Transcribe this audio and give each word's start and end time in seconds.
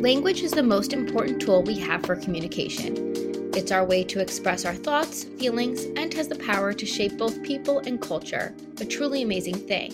Language 0.00 0.40
is 0.40 0.52
the 0.52 0.62
most 0.62 0.94
important 0.94 1.42
tool 1.42 1.62
we 1.62 1.78
have 1.80 2.06
for 2.06 2.16
communication. 2.16 3.12
It's 3.54 3.70
our 3.70 3.84
way 3.84 4.02
to 4.04 4.20
express 4.20 4.64
our 4.64 4.74
thoughts, 4.74 5.24
feelings, 5.24 5.84
and 5.94 6.14
has 6.14 6.26
the 6.26 6.36
power 6.38 6.72
to 6.72 6.86
shape 6.86 7.18
both 7.18 7.42
people 7.42 7.80
and 7.80 8.00
culture, 8.00 8.54
a 8.80 8.86
truly 8.86 9.20
amazing 9.20 9.56
thing. 9.56 9.92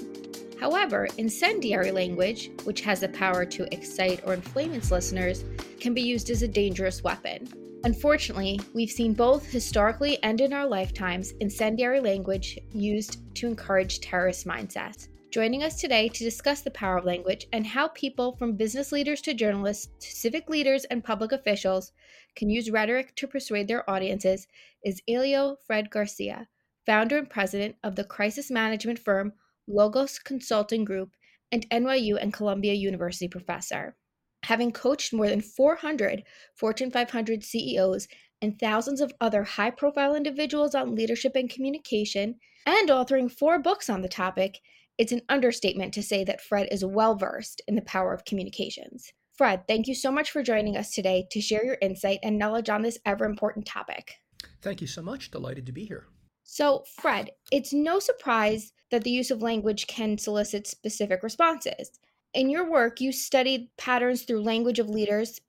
However, 0.61 1.09
incendiary 1.19 1.91
language, 1.91 2.53
which 2.63 2.83
has 2.83 3.01
the 3.01 3.09
power 3.09 3.45
to 3.47 3.75
excite 3.75 4.25
or 4.25 4.35
inflame 4.35 4.75
its 4.75 4.93
listeners, 4.93 5.45
can 5.81 5.93
be 5.93 6.03
used 6.03 6.31
as 6.31 6.43
a 6.43 6.49
dangerous 6.49 7.03
weapon. 7.03 7.49
Unfortunately, 7.83 8.61
we've 8.75 8.93
seen 8.93 9.13
both 9.13 9.51
historically 9.51 10.23
and 10.23 10.41
in 10.41 10.53
our 10.53 10.69
lifetimes 10.69 11.33
incendiary 11.41 11.99
language 11.99 12.61
used 12.73 13.35
to 13.35 13.49
encourage 13.49 14.01
terrorist 14.01 14.47
mindsets. 14.47 15.09
Joining 15.33 15.65
us 15.65 15.81
today 15.81 16.09
to 16.09 16.25
discuss 16.25 16.63
the 16.63 16.71
power 16.71 16.99
of 16.99 17.05
language 17.05 17.47
and 17.53 17.67
how 17.67 17.89
people 17.89 18.37
from 18.37 18.57
business 18.57 18.93
leaders 18.93 19.21
to 19.23 19.35
journalists 19.35 19.89
to 20.01 20.17
civic 20.17 20.49
leaders 20.49 20.85
and 20.85 21.05
public 21.05 21.33
officials 21.33 21.93
can 22.37 22.49
use 22.49 22.71
rhetoric 22.71 23.15
to 23.17 23.27
persuade 23.27 23.67
their 23.67 23.89
audiences 23.91 24.47
is 24.85 25.03
Helio 25.07 25.57
Fred 25.67 25.91
Garcia, 25.91 26.49
founder 26.87 27.19
and 27.19 27.29
president 27.29 27.75
of 27.83 27.97
the 27.97 28.05
crisis 28.05 28.51
management 28.51 29.01
firm 29.01 29.33
Logos 29.67 30.19
Consulting 30.21 30.85
Group 30.85 31.11
and 31.51 31.69
NYU 31.71 32.17
and 32.21 32.33
Columbia 32.33 32.73
University 32.73 33.29
professor. 33.29 33.97
Having 34.45 34.73
coached 34.73 35.13
more 35.13 35.29
than 35.29 35.41
400 35.41 36.23
Fortune 36.55 36.91
500 36.91 37.43
CEOs 37.43 38.07
and 38.41 38.59
thousands 38.59 39.01
of 39.01 39.13
other 39.21 39.43
high 39.43 39.71
profile 39.71 40.15
individuals 40.15 40.75
on 40.75 40.95
leadership 40.95 41.33
and 41.35 41.51
communication, 41.51 42.37
and 42.65 42.89
authoring 42.89 43.31
four 43.31 43.59
books 43.59 43.91
on 43.91 44.03
the 44.03 44.09
topic, 44.09 44.61
it's 44.99 45.13
an 45.13 45.23
understatement 45.29 45.93
to 45.95 46.03
say 46.03 46.25
that 46.25 46.41
Fred 46.41 46.69
is 46.71 46.85
well 46.85 47.15
versed 47.15 47.63
in 47.69 47.75
the 47.75 47.83
power 47.83 48.13
of 48.13 48.25
communications. 48.25 49.13
Fred, 49.37 49.69
thank 49.69 49.87
you 49.87 49.95
so 49.95 50.11
much 50.11 50.31
for 50.31 50.43
joining 50.43 50.77
us 50.77 50.91
today 50.93 51.27
to 51.31 51.41
share 51.41 51.65
your 51.65 51.77
insight 51.83 52.21
and 52.23 52.39
knowledge 52.39 52.71
on 52.71 52.83
this 52.83 52.99
ever 53.05 53.27
important 53.27 53.67
topic. 53.67 54.15
Thank 54.63 54.81
you 54.81 54.87
so 54.87 55.03
much. 55.03 55.31
Delighted 55.31 55.67
to 55.67 55.73
be 55.73 55.85
here. 55.85 56.07
So, 56.43 56.85
Fred, 57.01 57.31
it's 57.53 57.73
no 57.73 57.99
surprise 57.99 58.73
that 58.91 59.05
the 59.05 59.11
use 59.11 59.31
of 59.31 59.43
language 59.43 59.87
can 59.89 60.17
solicit 60.17 60.67
specific 60.67 61.23
responses. 61.23 61.91
In 62.33 62.49
your 62.49 62.71
work, 62.71 63.01
you 63.01 63.13
studied 63.13 63.69
patterns 63.77 64.23
through 64.23 64.43
language 64.43 64.79
of 64.79 64.89
leaders 64.89 65.41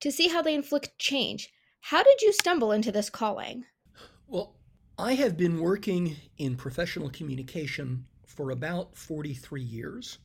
to 0.00 0.10
see 0.10 0.28
how 0.28 0.42
they 0.42 0.54
inflict 0.54 0.98
change. 0.98 1.50
How 1.80 2.02
did 2.02 2.22
you 2.22 2.32
stumble 2.32 2.72
into 2.72 2.90
this 2.90 3.10
calling? 3.10 3.64
Well, 4.26 4.56
I 4.98 5.14
have 5.14 5.36
been 5.36 5.60
working 5.60 6.16
in 6.38 6.56
professional 6.56 7.10
communication 7.10 8.06
for 8.36 8.50
about 8.50 8.96
43 8.96 9.62
years. 9.62 10.18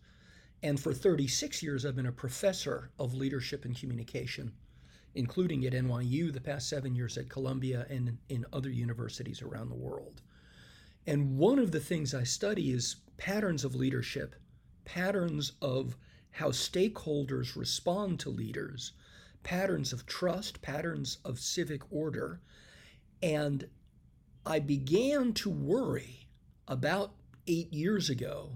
And 0.62 0.80
for 0.80 0.94
36 0.94 1.64
years, 1.64 1.86
I've 1.86 1.95
been 1.95 2.06
a 2.06 2.12
professor 2.12 2.92
of 3.00 3.16
leadership 3.16 3.66
and 3.66 3.76
communication, 3.76 4.52
including 5.16 5.66
at 5.66 5.73
NYU, 5.73 6.32
the 6.32 6.42
past 6.42 6.70
seven 6.70 6.94
years 6.94 7.17
at 7.17 7.30
Columbia, 7.30 7.88
and 7.89 8.17
in 8.30 8.45
other 8.54 8.70
universities 8.70 9.42
around 9.42 9.70
the 9.70 9.76
world. 9.76 10.22
And 11.08 11.38
one 11.38 11.58
of 11.58 11.72
the 11.72 11.80
things 11.80 12.14
I 12.14 12.23
study 12.23 12.72
is 12.72 12.98
patterns 13.17 13.64
of 13.64 13.76
leadership, 13.76 14.36
patterns 14.86 15.54
of 15.62 15.98
how 16.32 16.50
stakeholders 16.50 17.56
respond 17.56 18.20
to 18.20 18.30
leaders, 18.30 18.92
patterns 19.42 19.94
of 19.94 20.06
trust, 20.06 20.62
patterns 20.62 21.17
of 21.26 21.39
civic 21.39 21.82
order. 21.92 22.42
And 23.23 23.67
I 24.45 24.59
began 24.59 25.34
to 25.34 25.50
worry 25.50 26.28
about 26.67 27.14
eight 27.47 27.73
years 27.73 28.09
ago 28.09 28.52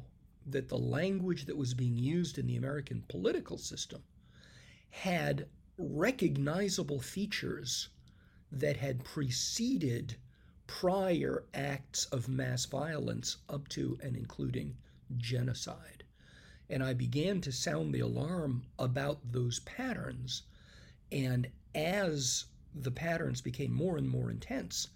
that 0.45 0.69
the 0.69 0.77
language 0.77 1.45
that 1.45 1.57
was 1.57 1.73
being 1.73 1.97
used 1.97 2.37
in 2.37 2.47
the 2.47 2.55
American 2.55 3.03
political 3.07 3.57
system 3.57 4.03
had 4.91 5.47
recognizable 5.77 6.99
features 6.99 7.89
that 8.51 8.77
had 8.77 9.03
preceded 9.03 10.15
prior 10.67 11.43
acts 11.53 12.05
of 12.05 12.29
mass 12.29 12.65
violence 12.65 13.37
up 13.49 13.67
to 13.67 13.97
and 14.01 14.15
including 14.15 14.75
genocide. 15.17 16.03
And 16.69 16.83
I 16.83 16.93
began 16.93 17.41
to 17.41 17.51
sound 17.51 17.93
the 17.93 17.99
alarm 17.99 18.63
about 18.79 19.31
those 19.31 19.59
patterns. 19.59 20.43
And 21.11 21.47
as 21.75 22.45
the 22.73 22.91
patterns 22.91 23.41
became 23.41 23.71
more 23.71 23.97
and 23.97 24.09
more 24.09 24.31
intense, 24.31 24.87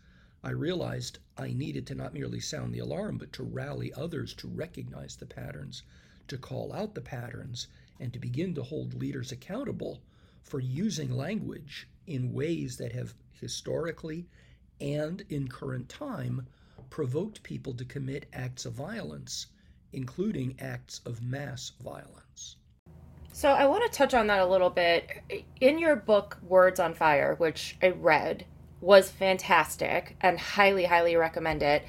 I 0.41 0.51
realized 0.51 1.19
I 1.37 1.51
needed 1.51 1.85
to 1.87 1.95
not 1.95 2.13
merely 2.13 2.39
sound 2.39 2.73
the 2.73 2.79
alarm, 2.79 3.17
but 3.17 3.33
to 3.33 3.43
rally 3.43 3.93
others 3.93 4.33
to 4.35 4.47
recognize 4.47 5.17
the 5.17 5.25
patterns, 5.25 5.83
to 6.29 6.37
call 6.37 6.71
out 6.71 6.95
the 6.95 7.01
patterns, 7.01 7.67
and 7.99 8.13
to 8.13 8.19
begin 8.19 8.55
to 8.55 8.63
hold 8.63 8.93
leaders 8.93 9.33
accountable 9.33 10.01
for 10.41 10.59
using 10.59 11.11
language 11.11 11.89
in 12.07 12.31
ways 12.31 12.77
that 12.77 12.93
have 12.93 13.13
historically 13.31 14.27
and 14.79 15.25
in 15.29 15.47
current 15.47 15.89
time 15.89 16.47
provoked 16.89 17.43
people 17.43 17.73
to 17.73 17.85
commit 17.85 18.25
acts 18.31 18.65
of 18.65 18.73
violence, 18.73 19.47
including 19.91 20.55
acts 20.59 21.01
of 21.05 21.21
mass 21.21 21.71
violence. 21.81 22.55
So, 23.33 23.49
I 23.49 23.67
want 23.67 23.83
to 23.83 23.97
touch 23.97 24.13
on 24.13 24.27
that 24.27 24.39
a 24.39 24.45
little 24.45 24.69
bit. 24.69 25.45
In 25.61 25.77
your 25.79 25.95
book, 25.95 26.39
Words 26.41 26.79
on 26.79 26.93
Fire, 26.93 27.35
which 27.35 27.77
I 27.81 27.89
read, 27.89 28.45
was 28.81 29.09
fantastic 29.09 30.15
and 30.21 30.39
highly, 30.39 30.85
highly 30.85 31.15
recommend 31.15 31.61
it. 31.63 31.83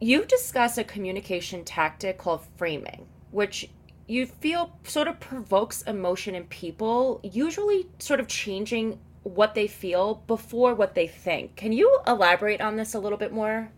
You. 0.00 0.20
you 0.20 0.24
discuss 0.24 0.78
a 0.78 0.84
communication 0.84 1.64
tactic 1.64 2.18
called 2.18 2.46
framing, 2.56 3.06
which 3.30 3.68
you 4.06 4.26
feel 4.26 4.78
sort 4.84 5.08
of 5.08 5.20
provokes 5.20 5.82
emotion 5.82 6.34
in 6.34 6.44
people, 6.44 7.20
usually 7.22 7.86
sort 7.98 8.20
of 8.20 8.28
changing 8.28 8.98
what 9.22 9.54
they 9.54 9.66
feel 9.66 10.22
before 10.26 10.74
what 10.74 10.94
they 10.94 11.06
think. 11.06 11.56
Can 11.56 11.72
you 11.72 12.00
elaborate 12.06 12.60
on 12.60 12.76
this 12.76 12.94
a 12.94 12.98
little 12.98 13.18
bit 13.18 13.32
more? 13.32 13.70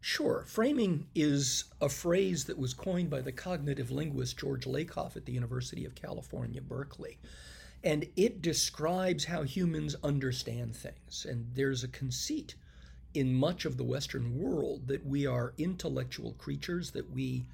Sure. 0.00 0.44
Framing 0.46 1.06
is 1.14 1.64
a 1.80 1.88
phrase 1.88 2.44
that 2.44 2.58
was 2.58 2.74
coined 2.74 3.10
by 3.10 3.20
the 3.20 3.32
cognitive 3.32 3.90
linguist 3.90 4.38
George 4.38 4.66
Lakoff 4.66 5.16
at 5.16 5.24
the 5.24 5.32
University 5.32 5.84
of 5.84 5.94
California, 5.94 6.60
Berkeley. 6.60 7.18
And 7.84 8.08
it 8.16 8.40
describes 8.40 9.26
how 9.26 9.42
humans 9.42 9.94
understand 10.02 10.74
things. 10.74 11.26
And 11.28 11.50
there's 11.54 11.84
a 11.84 11.88
conceit 11.88 12.54
in 13.12 13.34
much 13.34 13.66
of 13.66 13.76
the 13.76 13.84
Western 13.84 14.38
world 14.38 14.88
that 14.88 15.04
we 15.04 15.26
are 15.26 15.52
intellectual 15.58 16.32
creatures, 16.32 16.92
that 16.92 17.10
we 17.10 17.44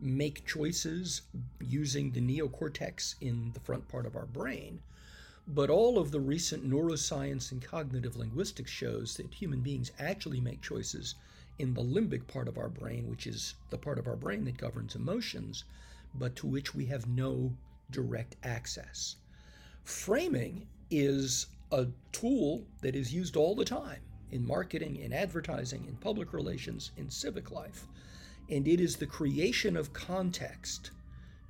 make 0.00 0.46
choices 0.46 1.22
using 1.60 2.12
the 2.12 2.20
neocortex 2.20 3.16
in 3.20 3.50
the 3.52 3.58
front 3.58 3.88
part 3.88 4.06
of 4.06 4.14
our 4.14 4.26
brain. 4.26 4.80
But 5.48 5.70
all 5.70 5.98
of 5.98 6.12
the 6.12 6.20
recent 6.20 6.64
neuroscience 6.64 7.50
and 7.50 7.60
cognitive 7.60 8.16
linguistics 8.16 8.70
shows 8.70 9.16
that 9.16 9.34
human 9.34 9.60
beings 9.60 9.90
actually 9.98 10.40
make 10.40 10.62
choices 10.62 11.16
in 11.58 11.74
the 11.74 11.82
limbic 11.82 12.28
part 12.28 12.46
of 12.46 12.56
our 12.56 12.68
brain, 12.68 13.10
which 13.10 13.26
is 13.26 13.54
the 13.70 13.78
part 13.78 13.98
of 13.98 14.06
our 14.06 14.14
brain 14.14 14.44
that 14.44 14.56
governs 14.56 14.94
emotions, 14.94 15.64
but 16.14 16.36
to 16.36 16.46
which 16.46 16.76
we 16.76 16.86
have 16.86 17.08
no 17.08 17.56
direct 17.90 18.36
access. 18.44 19.16
Framing 19.90 20.68
is 20.88 21.48
a 21.72 21.88
tool 22.12 22.64
that 22.80 22.94
is 22.94 23.12
used 23.12 23.36
all 23.36 23.56
the 23.56 23.64
time 23.64 24.00
in 24.30 24.46
marketing, 24.46 24.96
in 24.96 25.12
advertising, 25.12 25.84
in 25.88 25.96
public 25.96 26.32
relations, 26.32 26.92
in 26.96 27.10
civic 27.10 27.50
life. 27.50 27.88
And 28.48 28.68
it 28.68 28.80
is 28.80 28.96
the 28.96 29.06
creation 29.06 29.76
of 29.76 29.92
context 29.92 30.92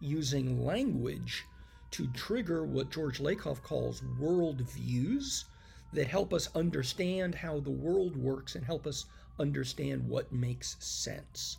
using 0.00 0.64
language 0.64 1.44
to 1.90 2.08
trigger 2.08 2.64
what 2.64 2.90
George 2.90 3.18
Lakoff 3.18 3.62
calls 3.62 4.02
world 4.18 4.62
views 4.62 5.44
that 5.92 6.08
help 6.08 6.32
us 6.32 6.48
understand 6.54 7.34
how 7.34 7.60
the 7.60 7.70
world 7.70 8.16
works 8.16 8.54
and 8.54 8.64
help 8.64 8.86
us 8.86 9.04
understand 9.38 10.08
what 10.08 10.32
makes 10.32 10.76
sense. 10.80 11.58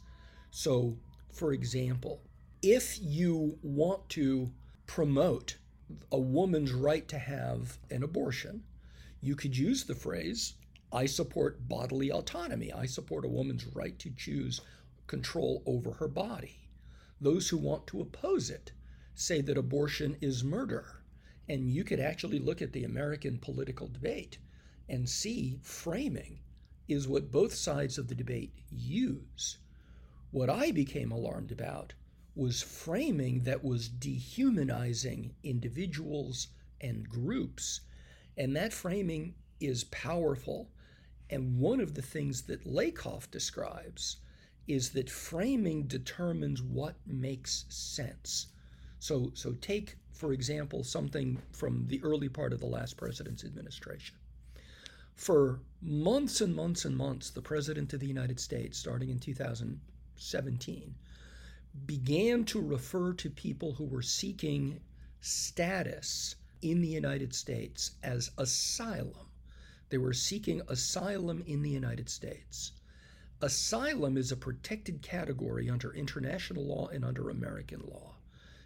So, 0.49 0.97
for 1.31 1.53
example, 1.53 2.23
if 2.63 2.97
you 2.99 3.59
want 3.61 4.09
to 4.09 4.51
promote 4.87 5.57
a 6.11 6.19
woman's 6.19 6.71
right 6.71 7.07
to 7.07 7.17
have 7.17 7.79
an 7.89 8.03
abortion, 8.03 8.63
you 9.21 9.35
could 9.35 9.57
use 9.57 9.83
the 9.83 9.95
phrase, 9.95 10.55
I 10.93 11.05
support 11.05 11.69
bodily 11.69 12.11
autonomy. 12.11 12.71
I 12.71 12.85
support 12.85 13.23
a 13.23 13.29
woman's 13.29 13.65
right 13.67 13.97
to 13.99 14.09
choose 14.09 14.59
control 15.07 15.63
over 15.65 15.93
her 15.93 16.07
body. 16.07 16.67
Those 17.21 17.49
who 17.49 17.57
want 17.57 17.87
to 17.87 18.01
oppose 18.01 18.49
it 18.49 18.73
say 19.15 19.41
that 19.41 19.57
abortion 19.57 20.17
is 20.19 20.43
murder. 20.43 21.03
And 21.47 21.69
you 21.69 21.83
could 21.83 21.99
actually 21.99 22.39
look 22.39 22.61
at 22.61 22.73
the 22.73 22.83
American 22.83 23.37
political 23.37 23.87
debate 23.87 24.37
and 24.89 25.09
see 25.09 25.59
framing 25.61 26.39
is 26.87 27.07
what 27.07 27.31
both 27.31 27.53
sides 27.53 27.97
of 27.97 28.07
the 28.07 28.15
debate 28.15 28.53
use. 28.69 29.57
What 30.31 30.49
I 30.49 30.71
became 30.71 31.11
alarmed 31.11 31.51
about 31.51 31.93
was 32.35 32.61
framing 32.61 33.43
that 33.43 33.63
was 33.63 33.89
dehumanizing 33.89 35.35
individuals 35.43 36.47
and 36.79 37.07
groups. 37.07 37.81
And 38.37 38.55
that 38.55 38.73
framing 38.73 39.35
is 39.59 39.83
powerful. 39.85 40.69
And 41.29 41.59
one 41.59 41.79
of 41.79 41.93
the 41.93 42.01
things 42.01 42.43
that 42.43 42.65
Lakoff 42.65 43.29
describes 43.31 44.17
is 44.67 44.91
that 44.91 45.09
framing 45.09 45.83
determines 45.87 46.61
what 46.61 46.95
makes 47.05 47.65
sense. 47.69 48.47
So, 48.99 49.31
so 49.33 49.53
take 49.53 49.97
for 50.21 50.33
example, 50.33 50.83
something 50.83 51.41
from 51.51 51.87
the 51.87 51.99
early 52.03 52.29
part 52.29 52.53
of 52.53 52.59
the 52.59 52.67
last 52.67 52.95
president's 52.95 53.43
administration. 53.43 54.15
For 55.15 55.61
months 55.81 56.41
and 56.41 56.55
months 56.55 56.85
and 56.85 56.95
months, 56.95 57.31
the 57.31 57.41
President 57.41 57.91
of 57.93 57.99
the 57.99 58.05
United 58.05 58.39
States, 58.39 58.77
starting 58.77 59.09
in 59.09 59.17
2017, 59.17 60.95
began 61.85 62.43
to 62.43 62.59
refer 62.59 63.13
to 63.13 63.29
people 63.29 63.73
who 63.73 63.85
were 63.85 64.01
seeking 64.01 64.81
status 65.21 66.35
in 66.61 66.81
the 66.81 66.87
United 66.87 67.33
States 67.33 67.91
as 68.03 68.31
asylum. 68.37 69.27
They 69.89 69.97
were 69.97 70.13
seeking 70.13 70.61
asylum 70.67 71.43
in 71.47 71.61
the 71.61 71.69
United 71.69 72.09
States. 72.09 72.73
Asylum 73.41 74.17
is 74.17 74.31
a 74.31 74.37
protected 74.37 75.01
category 75.01 75.69
under 75.69 75.93
international 75.93 76.65
law 76.65 76.87
and 76.87 77.05
under 77.05 77.29
American 77.29 77.81
law. 77.81 78.15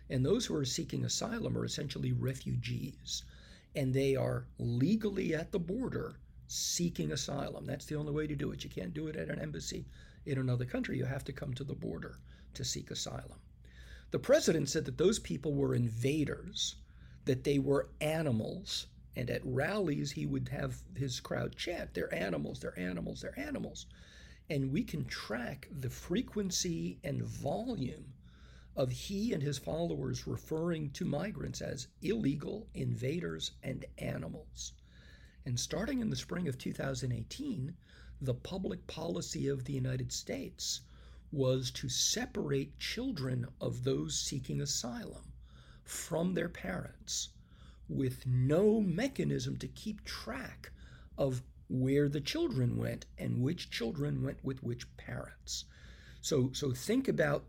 And 0.09 0.25
those 0.25 0.45
who 0.45 0.55
are 0.55 0.65
seeking 0.65 1.05
asylum 1.05 1.57
are 1.57 1.65
essentially 1.65 2.11
refugees. 2.11 3.23
And 3.75 3.93
they 3.93 4.15
are 4.15 4.47
legally 4.57 5.33
at 5.33 5.51
the 5.51 5.59
border 5.59 6.17
seeking 6.47 7.11
asylum. 7.11 7.65
That's 7.65 7.85
the 7.85 7.95
only 7.95 8.13
way 8.13 8.27
to 8.27 8.35
do 8.35 8.51
it. 8.51 8.63
You 8.63 8.69
can't 8.69 8.93
do 8.93 9.07
it 9.07 9.15
at 9.15 9.29
an 9.29 9.39
embassy 9.39 9.85
in 10.25 10.37
another 10.37 10.65
country. 10.65 10.97
You 10.97 11.05
have 11.05 11.23
to 11.25 11.33
come 11.33 11.53
to 11.53 11.63
the 11.63 11.73
border 11.73 12.19
to 12.55 12.65
seek 12.65 12.91
asylum. 12.91 13.39
The 14.11 14.19
president 14.19 14.69
said 14.69 14.85
that 14.85 14.97
those 14.97 15.19
people 15.19 15.53
were 15.53 15.75
invaders, 15.75 16.75
that 17.25 17.43
they 17.43 17.59
were 17.59 17.89
animals, 17.99 18.87
and 19.15 19.29
at 19.29 19.45
rallies 19.45 20.11
he 20.11 20.25
would 20.25 20.49
have 20.49 20.83
his 20.95 21.19
crowd 21.19 21.55
chant, 21.55 21.93
They're 21.93 22.13
animals, 22.13 22.59
they're 22.59 22.77
animals, 22.79 23.21
they're 23.21 23.39
animals. 23.39 23.85
And 24.49 24.71
we 24.71 24.83
can 24.83 25.05
track 25.05 25.67
the 25.71 25.89
frequency 25.89 26.99
and 27.03 27.23
volume 27.23 28.13
of 28.75 28.91
he 28.91 29.33
and 29.33 29.41
his 29.41 29.57
followers 29.57 30.27
referring 30.27 30.89
to 30.91 31.05
migrants 31.05 31.61
as 31.61 31.87
illegal 32.01 32.67
invaders 32.73 33.51
and 33.63 33.85
animals. 33.97 34.73
And 35.45 35.59
starting 35.59 36.01
in 36.01 36.09
the 36.09 36.15
spring 36.15 36.47
of 36.47 36.57
2018, 36.57 37.75
the 38.21 38.33
public 38.33 38.85
policy 38.87 39.47
of 39.47 39.63
the 39.63 39.73
United 39.73 40.11
States 40.11 40.81
was 41.35 41.69
to 41.69 41.89
separate 41.89 42.79
children 42.79 43.45
of 43.59 43.83
those 43.83 44.17
seeking 44.17 44.61
asylum 44.61 45.33
from 45.83 46.33
their 46.33 46.47
parents 46.47 47.29
with 47.89 48.25
no 48.25 48.79
mechanism 48.79 49.57
to 49.57 49.67
keep 49.67 50.05
track 50.05 50.71
of 51.17 51.43
where 51.67 52.07
the 52.07 52.21
children 52.21 52.77
went 52.77 53.05
and 53.17 53.41
which 53.41 53.69
children 53.69 54.23
went 54.23 54.41
with 54.45 54.63
which 54.63 54.87
parents. 54.95 55.65
So, 56.21 56.51
so 56.53 56.71
think 56.71 57.09
about 57.09 57.43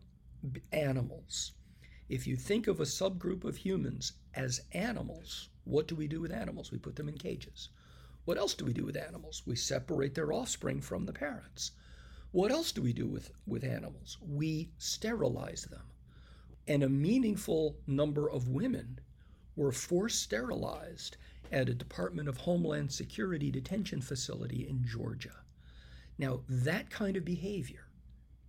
animals. 0.72 1.52
If 2.08 2.26
you 2.26 2.34
think 2.34 2.66
of 2.66 2.80
a 2.80 2.84
subgroup 2.84 3.44
of 3.44 3.56
humans 3.56 4.14
as 4.34 4.62
animals, 4.72 5.48
what 5.64 5.86
do 5.86 5.94
we 5.94 6.08
do 6.08 6.20
with 6.20 6.32
animals? 6.32 6.72
We 6.72 6.78
put 6.78 6.96
them 6.96 7.08
in 7.08 7.18
cages. 7.18 7.68
What 8.24 8.36
else 8.36 8.54
do 8.54 8.64
we 8.64 8.72
do 8.72 8.84
with 8.84 8.96
animals? 8.96 9.42
We 9.46 9.54
separate 9.54 10.14
their 10.16 10.32
offspring 10.32 10.80
from 10.80 11.06
the 11.06 11.12
parents. 11.12 11.70
What 12.36 12.52
else 12.52 12.70
do 12.70 12.82
we 12.82 12.92
do 12.92 13.06
with, 13.06 13.30
with 13.46 13.64
animals? 13.64 14.18
We 14.20 14.68
sterilize 14.76 15.62
them. 15.70 15.84
And 16.68 16.82
a 16.82 16.88
meaningful 16.90 17.78
number 17.86 18.28
of 18.28 18.48
women 18.48 19.00
were 19.56 19.72
forced 19.72 20.20
sterilized 20.20 21.16
at 21.50 21.70
a 21.70 21.74
Department 21.74 22.28
of 22.28 22.36
Homeland 22.36 22.92
Security 22.92 23.50
detention 23.50 24.02
facility 24.02 24.68
in 24.68 24.84
Georgia. 24.84 25.32
Now, 26.18 26.42
that 26.46 26.90
kind 26.90 27.16
of 27.16 27.24
behavior, 27.24 27.88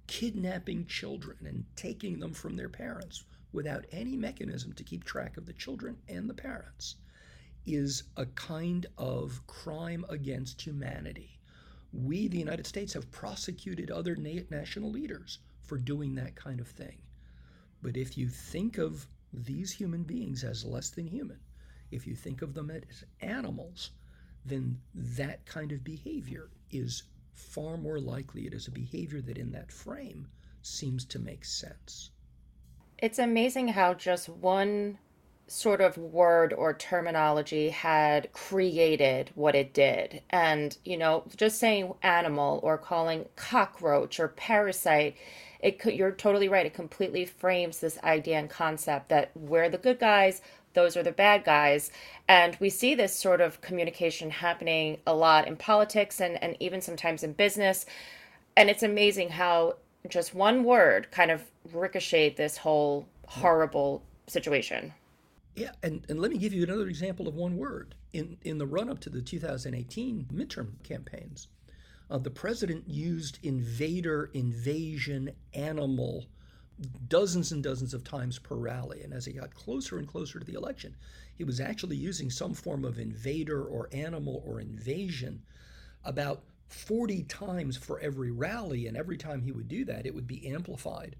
kidnapping 0.07 0.87
children 0.87 1.37
and 1.45 1.63
taking 1.77 2.19
them 2.19 2.33
from 2.33 2.57
their 2.57 2.67
parents 2.67 3.23
without 3.53 3.85
any 3.93 4.17
mechanism 4.17 4.73
to 4.73 4.83
keep 4.83 5.05
track 5.05 5.37
of 5.37 5.45
the 5.45 5.53
children 5.53 5.95
and 6.09 6.29
the 6.29 6.33
parents, 6.33 6.95
is 7.65 8.03
a 8.17 8.25
kind 8.25 8.85
of 8.97 9.47
crime 9.47 10.03
against 10.09 10.61
humanity. 10.61 11.36
We, 11.93 12.27
the 12.27 12.37
United 12.37 12.67
States, 12.67 12.93
have 12.93 13.11
prosecuted 13.11 13.89
other 13.89 14.15
na- 14.15 14.41
national 14.49 14.91
leaders 14.91 15.39
for 15.63 15.77
doing 15.77 16.15
that 16.15 16.35
kind 16.35 16.59
of 16.59 16.67
thing. 16.67 17.01
But 17.81 17.97
if 17.97 18.17
you 18.17 18.29
think 18.29 18.77
of 18.77 19.07
these 19.33 19.71
human 19.71 20.03
beings 20.03 20.43
as 20.43 20.65
less 20.65 20.89
than 20.89 21.07
human, 21.07 21.39
if 21.91 22.07
you 22.07 22.15
think 22.15 22.41
of 22.41 22.53
them 22.53 22.69
as 22.69 23.03
animals, 23.21 23.91
then 24.45 24.79
that 24.93 25.45
kind 25.45 25.71
of 25.71 25.83
behavior 25.83 26.49
is 26.71 27.03
far 27.33 27.77
more 27.77 27.99
likely. 27.99 28.47
It 28.47 28.53
is 28.53 28.67
a 28.67 28.71
behavior 28.71 29.21
that, 29.21 29.37
in 29.37 29.51
that 29.51 29.71
frame, 29.71 30.27
seems 30.61 31.05
to 31.05 31.19
make 31.19 31.45
sense. 31.45 32.11
It's 32.97 33.19
amazing 33.19 33.69
how 33.69 33.93
just 33.93 34.27
one 34.27 34.97
sort 35.47 35.81
of 35.81 35.97
word 35.97 36.53
or 36.53 36.73
terminology 36.73 37.69
had 37.69 38.31
created 38.33 39.31
what 39.35 39.55
it 39.55 39.73
did. 39.73 40.21
And, 40.29 40.77
you 40.83 40.97
know, 40.97 41.23
just 41.35 41.57
saying 41.59 41.93
animal 42.03 42.59
or 42.63 42.77
calling 42.77 43.25
cockroach 43.35 44.19
or 44.19 44.27
parasite, 44.29 45.15
it 45.59 45.79
could, 45.79 45.93
you're 45.93 46.11
totally 46.11 46.49
right. 46.49 46.65
It 46.65 46.73
completely 46.73 47.25
frames 47.25 47.79
this 47.79 47.97
idea 48.03 48.37
and 48.37 48.49
concept 48.49 49.09
that 49.09 49.31
we're 49.35 49.69
the 49.69 49.77
good 49.77 49.99
guys, 49.99 50.41
those 50.73 50.95
are 50.95 51.03
the 51.03 51.11
bad 51.11 51.43
guys. 51.43 51.91
And 52.27 52.55
we 52.59 52.69
see 52.69 52.93
this 52.93 53.15
sort 53.15 53.41
of 53.41 53.61
communication 53.61 54.29
happening 54.29 54.99
a 55.07 55.15
lot 55.15 55.47
in 55.47 55.55
politics 55.55 56.21
and, 56.21 56.41
and 56.43 56.55
even 56.59 56.81
sometimes 56.81 57.23
in 57.23 57.33
business. 57.33 57.85
And 58.55 58.69
it's 58.69 58.83
amazing 58.83 59.29
how 59.29 59.77
just 60.07 60.35
one 60.35 60.63
word 60.63 61.09
kind 61.11 61.31
of 61.31 61.41
ricocheted 61.73 62.37
this 62.37 62.57
whole 62.57 63.07
horrible 63.25 64.03
situation. 64.27 64.93
Yeah, 65.57 65.71
and, 65.81 66.05
and 66.07 66.19
let 66.21 66.29
me 66.29 66.37
give 66.37 66.53
you 66.53 66.61
another 66.61 66.87
example 66.87 67.27
of 67.27 67.33
one 67.33 67.57
word. 67.57 67.95
In, 68.13 68.37
in 68.43 68.59
the 68.59 68.67
run 68.67 68.89
up 68.91 68.99
to 68.99 69.09
the 69.09 69.23
2018 69.23 70.27
midterm 70.31 70.83
campaigns, 70.83 71.47
uh, 72.11 72.19
the 72.19 72.29
president 72.29 72.87
used 72.87 73.39
invader, 73.41 74.29
invasion, 74.35 75.31
animal 75.55 76.27
dozens 77.07 77.51
and 77.51 77.63
dozens 77.63 77.95
of 77.95 78.03
times 78.03 78.37
per 78.37 78.55
rally. 78.55 79.01
And 79.01 79.11
as 79.11 79.25
he 79.25 79.33
got 79.33 79.55
closer 79.55 79.97
and 79.97 80.07
closer 80.07 80.37
to 80.37 80.45
the 80.45 80.53
election, 80.53 80.95
he 81.33 81.43
was 81.43 81.59
actually 81.59 81.95
using 81.95 82.29
some 82.29 82.53
form 82.53 82.85
of 82.85 82.99
invader 82.99 83.63
or 83.63 83.89
animal 83.91 84.43
or 84.45 84.59
invasion 84.59 85.41
about 86.05 86.43
40 86.67 87.23
times 87.23 87.75
for 87.75 87.99
every 87.99 88.29
rally. 88.29 88.85
And 88.85 88.95
every 88.95 89.17
time 89.17 89.41
he 89.41 89.51
would 89.51 89.67
do 89.67 89.85
that, 89.85 90.05
it 90.05 90.13
would 90.13 90.27
be 90.27 90.47
amplified 90.47 91.15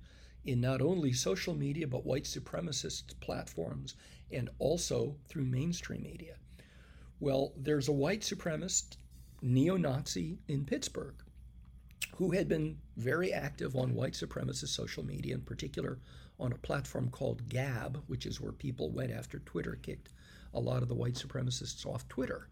in 0.46 0.62
not 0.62 0.82
only 0.82 1.12
social 1.12 1.56
media, 1.56 1.88
but 1.88 2.06
white 2.06 2.24
supremacist 2.26 3.20
platforms 3.20 3.96
and 4.32 4.50
also 4.60 5.16
through 5.28 5.46
mainstream 5.46 6.04
media. 6.04 6.36
Well, 7.20 7.54
there's 7.58 7.88
a 7.88 7.94
white 7.94 8.22
supremacist 8.22 8.98
neo 9.42 9.78
Nazi 9.78 10.40
in 10.48 10.66
Pittsburgh 10.66 11.16
who 12.16 12.32
had 12.32 12.48
been 12.48 12.78
very 12.96 13.32
active 13.32 13.76
on 13.76 13.94
white 13.94 14.14
supremacist 14.14 14.70
social 14.70 15.06
media, 15.06 15.36
in 15.36 15.42
particular 15.42 16.00
on 16.40 16.52
a 16.52 16.58
platform 16.58 17.10
called 17.10 17.48
Gab, 17.50 18.04
which 18.08 18.26
is 18.26 18.42
where 18.42 18.52
people 18.52 18.92
went 18.92 19.12
after 19.12 19.40
Twitter 19.40 19.78
kicked 19.82 20.10
a 20.54 20.60
lot 20.60 20.82
of 20.82 20.90
the 20.90 20.96
white 20.96 21.14
supremacists 21.14 21.86
off 21.86 22.08
Twitter. 22.08 22.50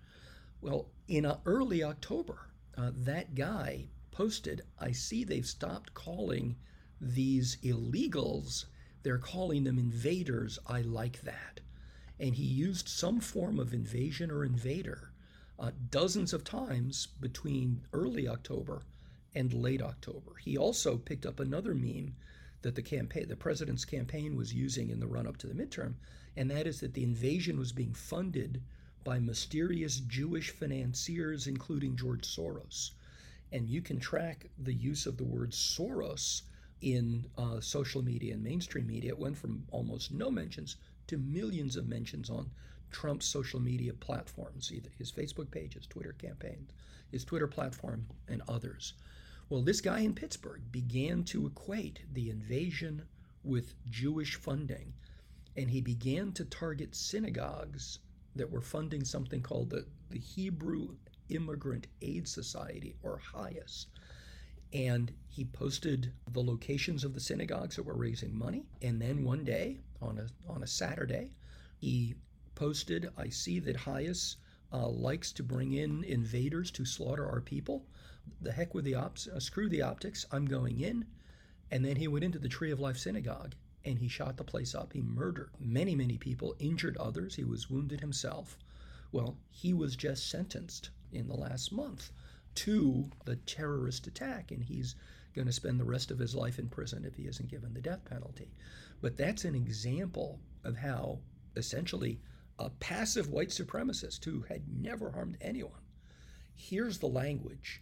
Well, 0.61 0.89
in 1.07 1.25
uh, 1.25 1.39
early 1.45 1.83
October, 1.83 2.49
uh, 2.77 2.91
that 2.93 3.35
guy 3.35 3.87
posted, 4.11 4.61
I 4.79 4.91
see 4.91 5.23
they've 5.23 5.45
stopped 5.45 5.93
calling 5.93 6.55
these 7.01 7.57
illegals, 7.63 8.65
they're 9.03 9.17
calling 9.17 9.63
them 9.63 9.77
invaders. 9.77 10.57
I 10.67 10.81
like 10.81 11.21
that 11.21 11.59
and 12.19 12.35
he 12.35 12.43
used 12.43 12.87
some 12.87 13.19
form 13.19 13.59
of 13.59 13.73
invasion 13.73 14.31
or 14.31 14.45
invader 14.45 15.11
uh, 15.59 15.71
dozens 15.89 16.33
of 16.33 16.43
times 16.43 17.07
between 17.19 17.81
early 17.93 18.27
October 18.27 18.81
and 19.33 19.53
late 19.53 19.81
October. 19.81 20.35
He 20.43 20.57
also 20.57 20.97
picked 20.97 21.25
up 21.25 21.39
another 21.39 21.73
meme 21.73 22.15
that 22.61 22.75
the 22.75 22.81
campaign, 22.81 23.27
the 23.27 23.35
president's 23.35 23.85
campaign 23.85 24.35
was 24.35 24.53
using 24.53 24.89
in 24.89 24.99
the 24.99 25.07
run 25.07 25.27
up 25.27 25.37
to 25.37 25.47
the 25.47 25.53
midterm, 25.53 25.95
and 26.35 26.49
that 26.49 26.67
is 26.67 26.79
that 26.79 26.93
the 26.93 27.03
invasion 27.03 27.59
was 27.59 27.71
being 27.71 27.93
funded 27.93 28.61
by 29.03 29.19
mysterious 29.19 29.99
Jewish 29.99 30.49
financiers, 30.49 31.47
including 31.47 31.95
George 31.95 32.23
Soros. 32.23 32.91
And 33.51 33.69
you 33.69 33.81
can 33.81 33.99
track 33.99 34.47
the 34.57 34.73
use 34.73 35.05
of 35.05 35.17
the 35.17 35.23
word 35.23 35.51
Soros 35.51 36.41
in 36.81 37.27
uh, 37.37 37.59
social 37.59 38.01
media 38.01 38.33
and 38.33 38.43
mainstream 38.43 38.87
media. 38.87 39.11
It 39.11 39.19
went 39.19 39.37
from 39.37 39.63
almost 39.71 40.11
no 40.11 40.31
mentions 40.31 40.77
to 41.07 41.17
millions 41.17 41.75
of 41.75 41.87
mentions 41.87 42.29
on 42.29 42.49
Trump's 42.91 43.25
social 43.25 43.59
media 43.59 43.93
platforms, 43.93 44.71
either 44.71 44.89
his 44.97 45.11
Facebook 45.11 45.51
page, 45.51 45.73
his 45.73 45.87
Twitter 45.87 46.13
campaign, 46.13 46.67
his 47.11 47.25
Twitter 47.25 47.47
platform, 47.47 48.07
and 48.27 48.41
others. 48.47 48.93
Well, 49.49 49.61
this 49.61 49.81
guy 49.81 49.99
in 49.99 50.15
Pittsburgh 50.15 50.61
began 50.71 51.23
to 51.25 51.45
equate 51.45 52.01
the 52.13 52.29
invasion 52.29 53.03
with 53.43 53.75
Jewish 53.89 54.35
funding, 54.35 54.93
and 55.55 55.69
he 55.69 55.81
began 55.81 56.31
to 56.33 56.45
target 56.45 56.95
synagogues 56.95 57.99
that 58.35 58.49
were 58.49 58.61
funding 58.61 59.03
something 59.03 59.41
called 59.41 59.69
the, 59.69 59.85
the 60.09 60.19
Hebrew 60.19 60.95
Immigrant 61.29 61.87
Aid 62.01 62.27
Society, 62.27 62.95
or 63.03 63.19
HIAS. 63.33 63.87
And 64.75 65.13
he 65.29 65.45
posted 65.45 66.11
the 66.33 66.43
locations 66.43 67.05
of 67.05 67.13
the 67.13 67.21
synagogues 67.21 67.77
that 67.77 67.83
were 67.83 67.95
raising 67.95 68.37
money. 68.37 68.65
And 68.81 69.01
then 69.01 69.23
one 69.23 69.45
day, 69.45 69.77
on 70.01 70.17
a, 70.19 70.51
on 70.51 70.63
a 70.63 70.67
Saturday, 70.67 71.31
He 71.77 72.15
posted, 72.55 73.09
I 73.17 73.29
see 73.29 73.59
that 73.59 73.77
HIAS 73.77 74.35
uh, 74.73 74.89
likes 74.89 75.31
to 75.31 75.43
bring 75.43 75.71
in 75.71 76.03
invaders 76.03 76.71
to 76.71 76.83
slaughter 76.83 77.25
our 77.25 77.39
people. 77.39 77.85
The 78.41 78.51
heck 78.51 78.73
with 78.73 78.83
the 78.83 78.95
ops, 78.95 79.27
uh, 79.27 79.39
screw 79.39 79.69
the 79.69 79.81
optics, 79.81 80.25
I'm 80.29 80.45
going 80.45 80.81
in. 80.81 81.05
And 81.71 81.85
then 81.85 81.95
he 81.95 82.09
went 82.09 82.25
into 82.25 82.39
the 82.39 82.49
Tree 82.49 82.71
of 82.71 82.81
Life 82.81 82.97
synagogue 82.97 83.55
and 83.85 83.97
he 83.99 84.09
shot 84.09 84.35
the 84.35 84.43
place 84.43 84.75
up. 84.75 84.91
He 84.91 85.01
murdered 85.01 85.51
many, 85.57 85.95
many 85.95 86.17
people, 86.17 86.53
injured 86.59 86.97
others. 86.97 87.35
He 87.35 87.45
was 87.45 87.69
wounded 87.69 88.01
himself. 88.01 88.57
Well, 89.13 89.37
he 89.51 89.73
was 89.73 89.95
just 89.95 90.29
sentenced 90.29 90.89
in 91.13 91.27
the 91.29 91.35
last 91.37 91.71
month 91.71 92.11
to 92.55 93.09
the 93.25 93.35
terrorist 93.35 94.07
attack, 94.07 94.51
and 94.51 94.63
he's 94.63 94.95
going 95.33 95.47
to 95.47 95.53
spend 95.53 95.79
the 95.79 95.85
rest 95.85 96.11
of 96.11 96.19
his 96.19 96.35
life 96.35 96.59
in 96.59 96.69
prison 96.69 97.05
if 97.05 97.15
he 97.15 97.23
isn't 97.23 97.49
given 97.49 97.73
the 97.73 97.81
death 97.81 98.05
penalty. 98.05 98.51
But 99.01 99.17
that's 99.17 99.45
an 99.45 99.55
example 99.55 100.39
of 100.63 100.77
how 100.77 101.19
essentially 101.55 102.19
a 102.57 102.69
passive 102.69 103.29
white 103.29 103.49
supremacist 103.49 104.23
who 104.23 104.41
had 104.41 104.63
never 104.81 105.11
harmed 105.11 105.37
anyone 105.41 105.81
hears 106.55 106.99
the 106.99 107.07
language, 107.07 107.81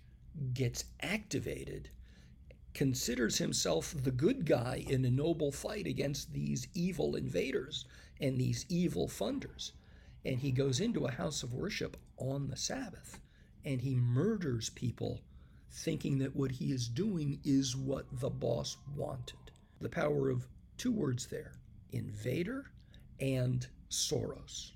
gets 0.54 0.86
activated, 1.02 1.92
considers 2.74 3.38
himself 3.38 3.94
the 4.04 4.12
good 4.12 4.46
guy 4.46 4.84
in 4.88 5.06
a 5.06 5.12
noble 5.12 5.52
fight 5.52 5.86
against 5.86 6.34
these 6.34 6.68
evil 6.74 7.16
invaders 7.16 7.86
and 8.20 8.40
these 8.40 8.66
evil 8.68 9.08
funders 9.08 9.74
and 10.26 10.40
he 10.40 10.52
goes 10.52 10.80
into 10.80 11.06
a 11.06 11.12
house 11.12 11.44
of 11.44 11.54
worship 11.54 11.98
on 12.18 12.48
the 12.48 12.58
Sabbath 12.58 13.20
and 13.66 13.82
he 13.82 13.96
murders 13.96 14.70
people 14.70 15.22
thinking 15.72 16.20
that 16.20 16.36
what 16.36 16.52
he 16.52 16.72
is 16.72 16.88
doing 16.88 17.40
is 17.44 17.76
what 17.76 18.06
the 18.20 18.30
boss 18.30 18.78
wanted. 18.96 19.38
The 19.82 19.90
power 19.90 20.30
of 20.30 20.48
two 20.78 20.92
words 20.92 21.28
there 21.28 21.54
invader 21.92 22.66
and 23.20 23.68
Soros. 23.90 24.72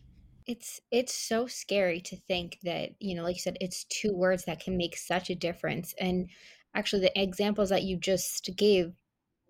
It's 0.45 0.79
it's 0.91 1.13
so 1.13 1.47
scary 1.47 1.99
to 2.01 2.15
think 2.15 2.59
that, 2.63 2.91
you 2.99 3.15
know, 3.15 3.23
like 3.23 3.35
you 3.35 3.41
said, 3.41 3.57
it's 3.59 3.83
two 3.85 4.13
words 4.13 4.45
that 4.45 4.59
can 4.59 4.77
make 4.77 4.95
such 4.95 5.29
a 5.29 5.35
difference. 5.35 5.93
And 5.99 6.29
actually 6.73 7.01
the 7.01 7.21
examples 7.21 7.69
that 7.69 7.83
you 7.83 7.97
just 7.97 8.49
gave, 8.55 8.93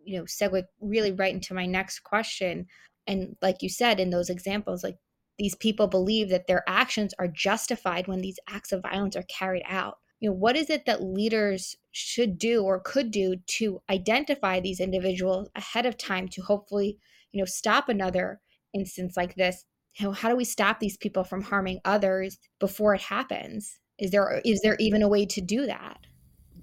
you 0.03 0.17
know, 0.17 0.23
segue 0.23 0.63
really 0.79 1.11
right 1.11 1.33
into 1.33 1.53
my 1.53 1.65
next 1.65 1.99
question. 1.99 2.65
And 3.05 3.35
like 3.41 3.61
you 3.61 3.69
said, 3.69 3.99
in 3.99 4.09
those 4.09 4.29
examples, 4.29 4.83
like 4.83 4.97
these 5.37 5.55
people 5.55 5.87
believe 5.87 6.29
that 6.29 6.47
their 6.47 6.63
actions 6.67 7.13
are 7.19 7.27
justified 7.27 8.07
when 8.07 8.21
these 8.21 8.39
acts 8.49 8.71
of 8.71 8.81
violence 8.81 9.15
are 9.15 9.23
carried 9.23 9.63
out. 9.67 9.97
You 10.19 10.29
know 10.29 10.35
what 10.35 10.55
is 10.55 10.69
it 10.69 10.85
that 10.85 11.03
leaders 11.03 11.75
should 11.91 12.39
do 12.39 12.63
or 12.63 12.79
could 12.79 13.11
do 13.11 13.35
to 13.45 13.81
identify 13.89 14.59
these 14.59 14.79
individuals 14.79 15.47
ahead 15.55 15.85
of 15.85 15.97
time 15.97 16.27
to 16.29 16.41
hopefully 16.41 16.97
you 17.31 17.39
know 17.39 17.45
stop 17.45 17.87
another 17.87 18.41
instance 18.73 19.15
like 19.15 19.35
this? 19.35 19.63
You 19.99 20.07
know, 20.07 20.11
how 20.11 20.29
do 20.29 20.35
we 20.35 20.43
stop 20.43 20.79
these 20.79 20.97
people 20.97 21.23
from 21.23 21.43
harming 21.43 21.79
others 21.85 22.39
before 22.59 22.95
it 22.95 23.01
happens? 23.01 23.79
Is 23.99 24.11
there 24.11 24.41
is 24.43 24.61
there 24.61 24.75
even 24.79 25.03
a 25.03 25.07
way 25.07 25.25
to 25.27 25.41
do 25.41 25.67
that? 25.67 25.99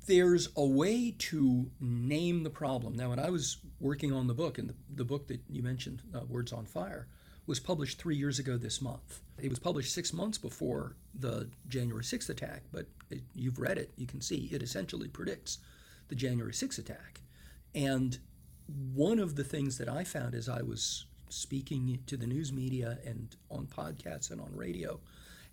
There's 0.07 0.49
a 0.57 0.67
way 0.67 1.15
to 1.19 1.71
name 1.81 2.43
the 2.43 2.51
problem. 2.51 2.95
Now 2.95 3.11
when 3.11 3.21
i 3.21 3.31
was 3.31 3.59
working 3.79 4.13
on 4.13 4.27
the 4.27 4.35
book 4.35 4.59
and 4.59 4.69
the, 4.69 4.75
the 4.97 5.05
book 5.05 5.29
that 5.29 5.41
you 5.49 5.63
mentioned 5.63 6.03
uh, 6.13 6.25
words 6.29 6.53
on 6.53 6.67
fire 6.67 7.07
was 7.47 7.61
published 7.61 7.99
three 7.99 8.17
years 8.17 8.39
ago 8.39 8.57
this 8.57 8.81
month. 8.81 9.21
It 9.39 9.51
was 9.51 9.59
published 9.59 9.93
six 9.93 10.13
months 10.13 10.39
before 10.39 10.97
the 11.15 11.49
January 11.69 12.03
6th 12.03 12.31
attack, 12.31 12.63
but 12.73 12.87
it, 13.11 13.23
you've 13.35 13.59
read 13.59 13.79
it, 13.79 13.93
you 13.97 14.07
can 14.07 14.21
see 14.21 14.49
it 14.53 14.63
essentially 14.63 15.09
predicts 15.09 15.59
the 16.09 16.15
January 16.15 16.53
6th 16.53 16.79
attack. 16.79 17.21
And 17.75 18.19
one 18.95 19.19
of 19.19 19.37
the 19.37 19.45
things 19.45 19.79
that 19.79 19.89
I 19.89 20.05
found 20.05 20.35
as 20.35 20.49
I 20.49 20.63
was 20.63 21.05
speaking 21.29 21.99
to 22.07 22.17
the 22.17 22.27
news 22.27 22.53
media 22.53 22.99
and 23.05 23.35
on 23.51 23.67
podcasts 23.67 24.31
and 24.31 24.41
on 24.41 24.55
radio 24.55 25.01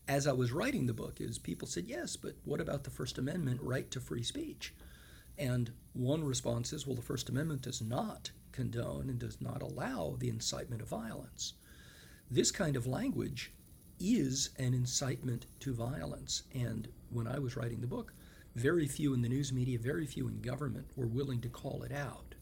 as 0.08 0.28
I 0.28 0.34
was 0.34 0.52
writing 0.52 0.86
the 0.86 0.94
book 0.94 1.22
is 1.22 1.38
people 1.38 1.68
said, 1.68 1.86
yes, 1.88 2.16
but 2.16 2.36
what 2.44 2.60
about 2.60 2.84
the 2.84 2.90
First 2.90 3.18
Amendment 3.18 3.62
right 3.62 3.90
to 3.92 4.00
free 4.00 4.24
speech? 4.24 4.74
And 5.38 5.72
one 5.94 6.24
response 6.24 6.74
is, 6.74 6.86
well, 6.86 6.96
the 6.96 7.02
First 7.02 7.30
Amendment 7.30 7.62
does 7.62 7.82
not 7.82 8.32
condone 8.52 9.10
and 9.10 9.20
does 9.20 9.40
not 9.40 9.62
allow 9.62 10.16
the 10.20 10.30
incitement 10.30 10.82
of 10.82 10.90
violence. 10.90 11.54
This 12.34 12.50
kind 12.50 12.78
of 12.78 12.88
language 12.88 13.52
is 14.00 14.52
an 14.58 14.74
incitement 14.74 15.48
to 15.60 15.74
violence. 15.74 16.44
And 16.54 16.88
when 17.10 17.28
I 17.28 17.40
was 17.40 17.58
writing 17.58 17.82
the 17.82 17.88
book, 17.88 18.14
very 18.56 18.88
few 18.88 19.14
in 19.14 19.22
the 19.22 19.28
news 19.28 19.52
media, 19.52 19.78
very 19.78 20.06
few 20.06 20.30
in 20.30 20.40
government 20.40 20.88
were 20.96 21.08
willing 21.08 21.42
to 21.42 21.50
call 21.50 21.84
it 21.84 21.92
out. 21.92 22.36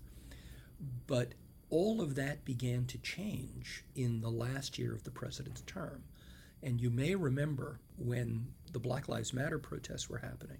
But 1.08 1.34
all 1.72 2.01
of 2.01 2.13
that 2.15 2.46
began 2.46 2.86
to 2.86 3.00
change 3.00 3.84
in 3.96 4.22
the 4.22 4.29
last 4.29 4.77
year 4.77 4.93
of 4.93 5.05
the 5.05 5.12
president's 5.12 5.62
term. 5.62 6.03
And 6.62 6.79
you 6.79 6.91
may 6.91 7.15
remember 7.15 7.79
when 7.98 8.53
the 8.72 8.79
Black 8.79 9.10
Lives 9.10 9.34
Matter 9.34 9.58
protests 9.58 10.08
were 10.08 10.19
happening, 10.19 10.60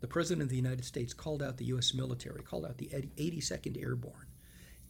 the 0.00 0.08
President 0.08 0.42
of 0.42 0.48
the 0.48 0.56
United 0.56 0.84
States 0.84 1.14
called 1.14 1.44
out 1.44 1.58
the 1.58 1.66
U.S. 1.66 1.94
military, 1.94 2.42
called 2.42 2.64
out 2.64 2.78
the 2.78 2.88
82nd 2.88 3.80
Airborne, 3.80 4.26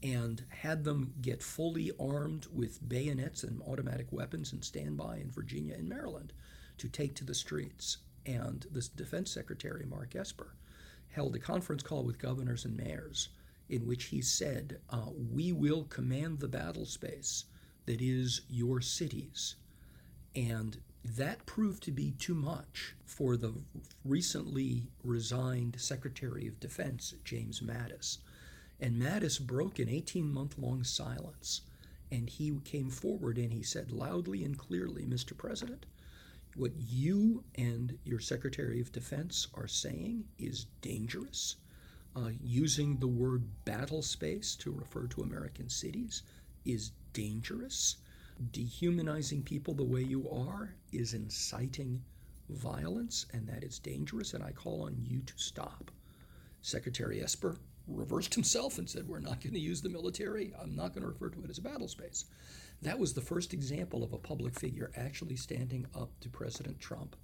and 0.03 0.45
had 0.49 0.85
them 0.85 1.15
get 1.21 1.43
fully 1.43 1.91
armed 1.99 2.47
with 2.53 2.87
bayonets 2.89 3.43
and 3.43 3.61
automatic 3.63 4.07
weapons 4.13 4.53
and 4.53 4.65
stand 4.65 4.97
by 4.97 5.17
in 5.17 5.31
Virginia 5.31 5.75
and 5.75 5.89
Maryland 5.89 6.33
to 6.79 6.89
take 6.89 7.15
to 7.17 7.25
the 7.25 7.35
streets. 7.35 7.99
And 8.25 8.67
the 8.71 8.87
Defense 8.95 9.31
Secretary, 9.33 9.85
Mark 9.87 10.15
Esper, 10.15 10.55
held 11.11 11.35
a 11.35 11.41
conference 11.41 11.83
call 11.83 12.05
with 12.05 12.19
governors 12.19 12.65
and 12.65 12.77
mayors 12.77 13.31
in 13.69 13.87
which 13.87 14.05
he 14.05 14.23
said, 14.23 14.79
uh, 14.91 15.07
We 15.33 15.53
will 15.53 15.85
command 15.85 16.41
the 16.41 16.49
battle 16.49 16.87
space 16.87 17.45
that 17.87 18.01
is 18.01 18.43
your 18.49 18.81
cities. 18.81 19.57
And 20.37 20.79
that 21.05 21.47
proved 21.47 21.83
to 21.85 21.91
be 21.91 22.13
too 22.13 22.35
much 22.35 22.95
for 23.05 23.37
the 23.37 23.55
recently 24.05 24.89
resigned 25.03 25.81
Secretary 25.81 26.47
of 26.47 26.61
Defense, 26.61 27.15
James 27.25 27.61
Mattis 27.61 28.19
and 28.81 29.01
Mattis 29.01 29.41
broke 29.41 29.79
an 29.79 29.89
18 29.89 30.33
month 30.33 30.57
long 30.59 30.85
silence. 30.85 31.63
And 32.11 32.31
he 32.31 32.59
came 32.65 32.91
forward 32.91 33.37
and 33.37 33.53
he 33.53 33.63
said 33.63 33.91
loudly 33.91 34.45
and 34.45 34.57
clearly, 34.57 35.05
Mr. 35.05 35.37
President, 35.37 35.85
what 36.55 36.73
you 36.77 37.45
and 37.57 37.99
your 38.05 38.21
Secretary 38.21 38.81
of 38.81 38.93
Defense 38.93 39.49
are 39.55 39.69
saying 39.69 40.25
is 40.39 40.67
dangerous. 40.81 41.57
Uh, 42.17 42.31
using 42.43 42.97
the 42.97 43.07
word 43.07 43.45
battle 43.65 44.03
space 44.03 44.57
to 44.57 44.73
refer 44.73 45.07
to 45.09 45.23
American 45.23 45.69
cities 45.69 46.23
is 46.65 46.93
dangerous. 47.13 47.97
Dehumanizing 48.53 49.43
people 49.43 49.75
the 49.75 49.85
way 49.85 50.03
you 50.03 50.29
are 50.31 50.75
is 50.93 51.15
inciting 51.15 52.03
violence, 52.49 53.27
and 53.33 53.47
that 53.47 53.63
is 53.63 53.79
dangerous, 53.79 54.35
and 54.35 54.43
I 54.43 54.53
call 54.53 54.83
on 54.83 54.97
you 55.03 55.21
to 55.21 55.33
stop. 55.37 55.91
Secretary 56.63 57.23
Esper 57.23 57.59
reversed 57.89 58.35
himself 58.35 58.79
and 58.79 58.89
said, 58.89 59.09
We're 59.09 59.19
not 59.19 59.41
going 59.41 59.55
to 59.55 59.61
use 59.61 59.81
the 59.81 59.89
military. 59.89 60.53
I'm 60.61 60.77
not 60.77 60.95
going 60.95 61.03
to 61.03 61.09
refer 61.09 61.31
to 61.31 61.43
it 61.43 61.51
as 61.51 61.59
a 61.59 61.63
battle 61.63 61.89
space. 61.89 62.27
That 62.83 62.99
was 62.99 63.15
the 63.15 63.21
first 63.21 63.53
example 63.53 64.05
of 64.05 64.13
a 64.13 64.19
public 64.19 64.59
figure 64.59 64.91
actually 64.97 65.37
standing 65.37 65.87
up 65.95 66.11
to 66.21 66.29
President 66.29 66.79
Trump 66.79 67.17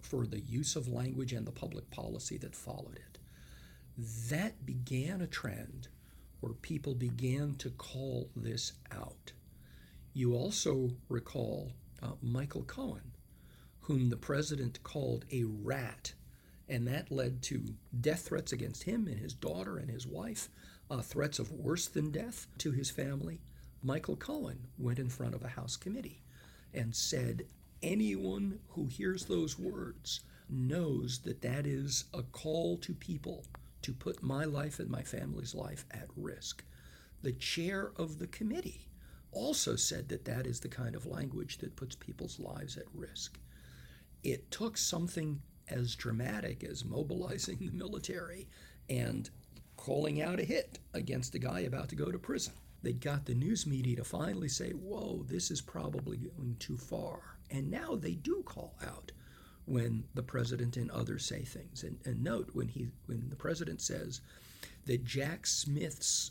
for 0.00 0.26
the 0.26 0.40
use 0.40 0.76
of 0.76 0.88
language 0.88 1.32
and 1.32 1.46
the 1.46 1.52
public 1.52 1.90
policy 1.90 2.38
that 2.38 2.54
followed 2.54 2.96
it. 2.96 3.18
That 4.30 4.66
began 4.66 5.20
a 5.20 5.26
trend 5.26 5.88
where 6.40 6.52
people 6.52 6.94
began 6.94 7.54
to 7.56 7.70
call 7.70 8.30
this 8.36 8.72
out. 8.92 9.32
You 10.12 10.34
also 10.34 10.90
recall 11.08 11.72
uh, 12.02 12.12
Michael 12.22 12.62
Cohen, 12.62 13.12
whom 13.80 14.10
the 14.10 14.16
president 14.16 14.82
called 14.82 15.24
a 15.32 15.44
rat 15.44 16.14
and 16.68 16.86
that 16.88 17.10
led 17.10 17.42
to 17.42 17.74
death 18.00 18.26
threats 18.26 18.52
against 18.52 18.84
him 18.84 19.06
and 19.06 19.18
his 19.18 19.34
daughter 19.34 19.78
and 19.78 19.90
his 19.90 20.06
wife, 20.06 20.48
uh, 20.90 21.00
threats 21.00 21.38
of 21.38 21.52
worse 21.52 21.86
than 21.86 22.10
death 22.10 22.46
to 22.58 22.72
his 22.72 22.90
family. 22.90 23.40
Michael 23.82 24.16
Cohen 24.16 24.66
went 24.78 24.98
in 24.98 25.08
front 25.08 25.34
of 25.34 25.44
a 25.44 25.48
House 25.48 25.76
committee 25.76 26.22
and 26.74 26.94
said, 26.94 27.46
Anyone 27.82 28.58
who 28.70 28.86
hears 28.86 29.26
those 29.26 29.58
words 29.58 30.20
knows 30.48 31.20
that 31.20 31.42
that 31.42 31.66
is 31.66 32.04
a 32.14 32.22
call 32.22 32.78
to 32.78 32.94
people 32.94 33.44
to 33.82 33.92
put 33.92 34.22
my 34.22 34.44
life 34.44 34.80
and 34.80 34.90
my 34.90 35.02
family's 35.02 35.54
life 35.54 35.84
at 35.90 36.08
risk. 36.16 36.64
The 37.22 37.32
chair 37.32 37.92
of 37.96 38.18
the 38.18 38.26
committee 38.26 38.88
also 39.32 39.76
said 39.76 40.08
that 40.08 40.24
that 40.24 40.46
is 40.46 40.60
the 40.60 40.68
kind 40.68 40.94
of 40.94 41.06
language 41.06 41.58
that 41.58 41.76
puts 41.76 41.94
people's 41.94 42.40
lives 42.40 42.76
at 42.76 42.86
risk. 42.94 43.38
It 44.24 44.50
took 44.50 44.76
something 44.76 45.42
as 45.68 45.94
dramatic 45.94 46.64
as 46.64 46.84
mobilizing 46.84 47.58
the 47.58 47.70
military 47.70 48.48
and 48.88 49.30
calling 49.76 50.22
out 50.22 50.40
a 50.40 50.44
hit 50.44 50.78
against 50.94 51.34
a 51.34 51.38
guy 51.38 51.60
about 51.60 51.88
to 51.88 51.96
go 51.96 52.10
to 52.10 52.18
prison. 52.18 52.54
They 52.82 52.92
got 52.92 53.24
the 53.24 53.34
news 53.34 53.66
media 53.66 53.96
to 53.96 54.04
finally 54.04 54.48
say, 54.48 54.70
whoa, 54.70 55.24
this 55.26 55.50
is 55.50 55.60
probably 55.60 56.18
going 56.18 56.56
too 56.58 56.76
far. 56.76 57.38
And 57.50 57.70
now 57.70 57.96
they 57.96 58.14
do 58.14 58.42
call 58.44 58.74
out 58.86 59.12
when 59.64 60.04
the 60.14 60.22
president 60.22 60.76
and 60.76 60.90
others 60.90 61.24
say 61.24 61.42
things. 61.42 61.82
And, 61.82 61.98
and 62.04 62.22
note 62.22 62.50
when 62.52 62.68
he 62.68 62.88
when 63.06 63.28
the 63.28 63.36
president 63.36 63.80
says 63.80 64.20
that 64.84 65.04
Jack 65.04 65.46
Smith's 65.46 66.30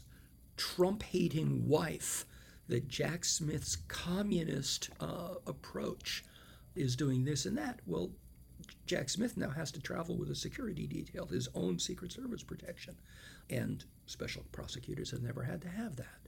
Trump 0.55 1.03
hating 1.03 1.67
wife 1.67 2.25
that 2.67 2.87
Jack 2.87 3.25
Smith's 3.25 3.77
communist 3.87 4.89
uh, 4.99 5.35
approach 5.45 6.23
is 6.75 6.95
doing 6.95 7.23
this 7.23 7.45
and 7.45 7.57
that. 7.57 7.79
Well, 7.85 8.09
Jack 8.85 9.09
Smith 9.09 9.35
now 9.35 9.49
has 9.49 9.71
to 9.71 9.81
travel 9.81 10.15
with 10.15 10.29
a 10.29 10.35
security 10.35 10.85
detail, 10.85 11.25
his 11.25 11.49
own 11.55 11.79
Secret 11.79 12.11
Service 12.11 12.43
protection. 12.43 12.95
And 13.49 13.83
special 14.05 14.43
prosecutors 14.51 15.11
have 15.11 15.23
never 15.23 15.43
had 15.43 15.61
to 15.61 15.69
have 15.69 15.95
that. 15.95 16.19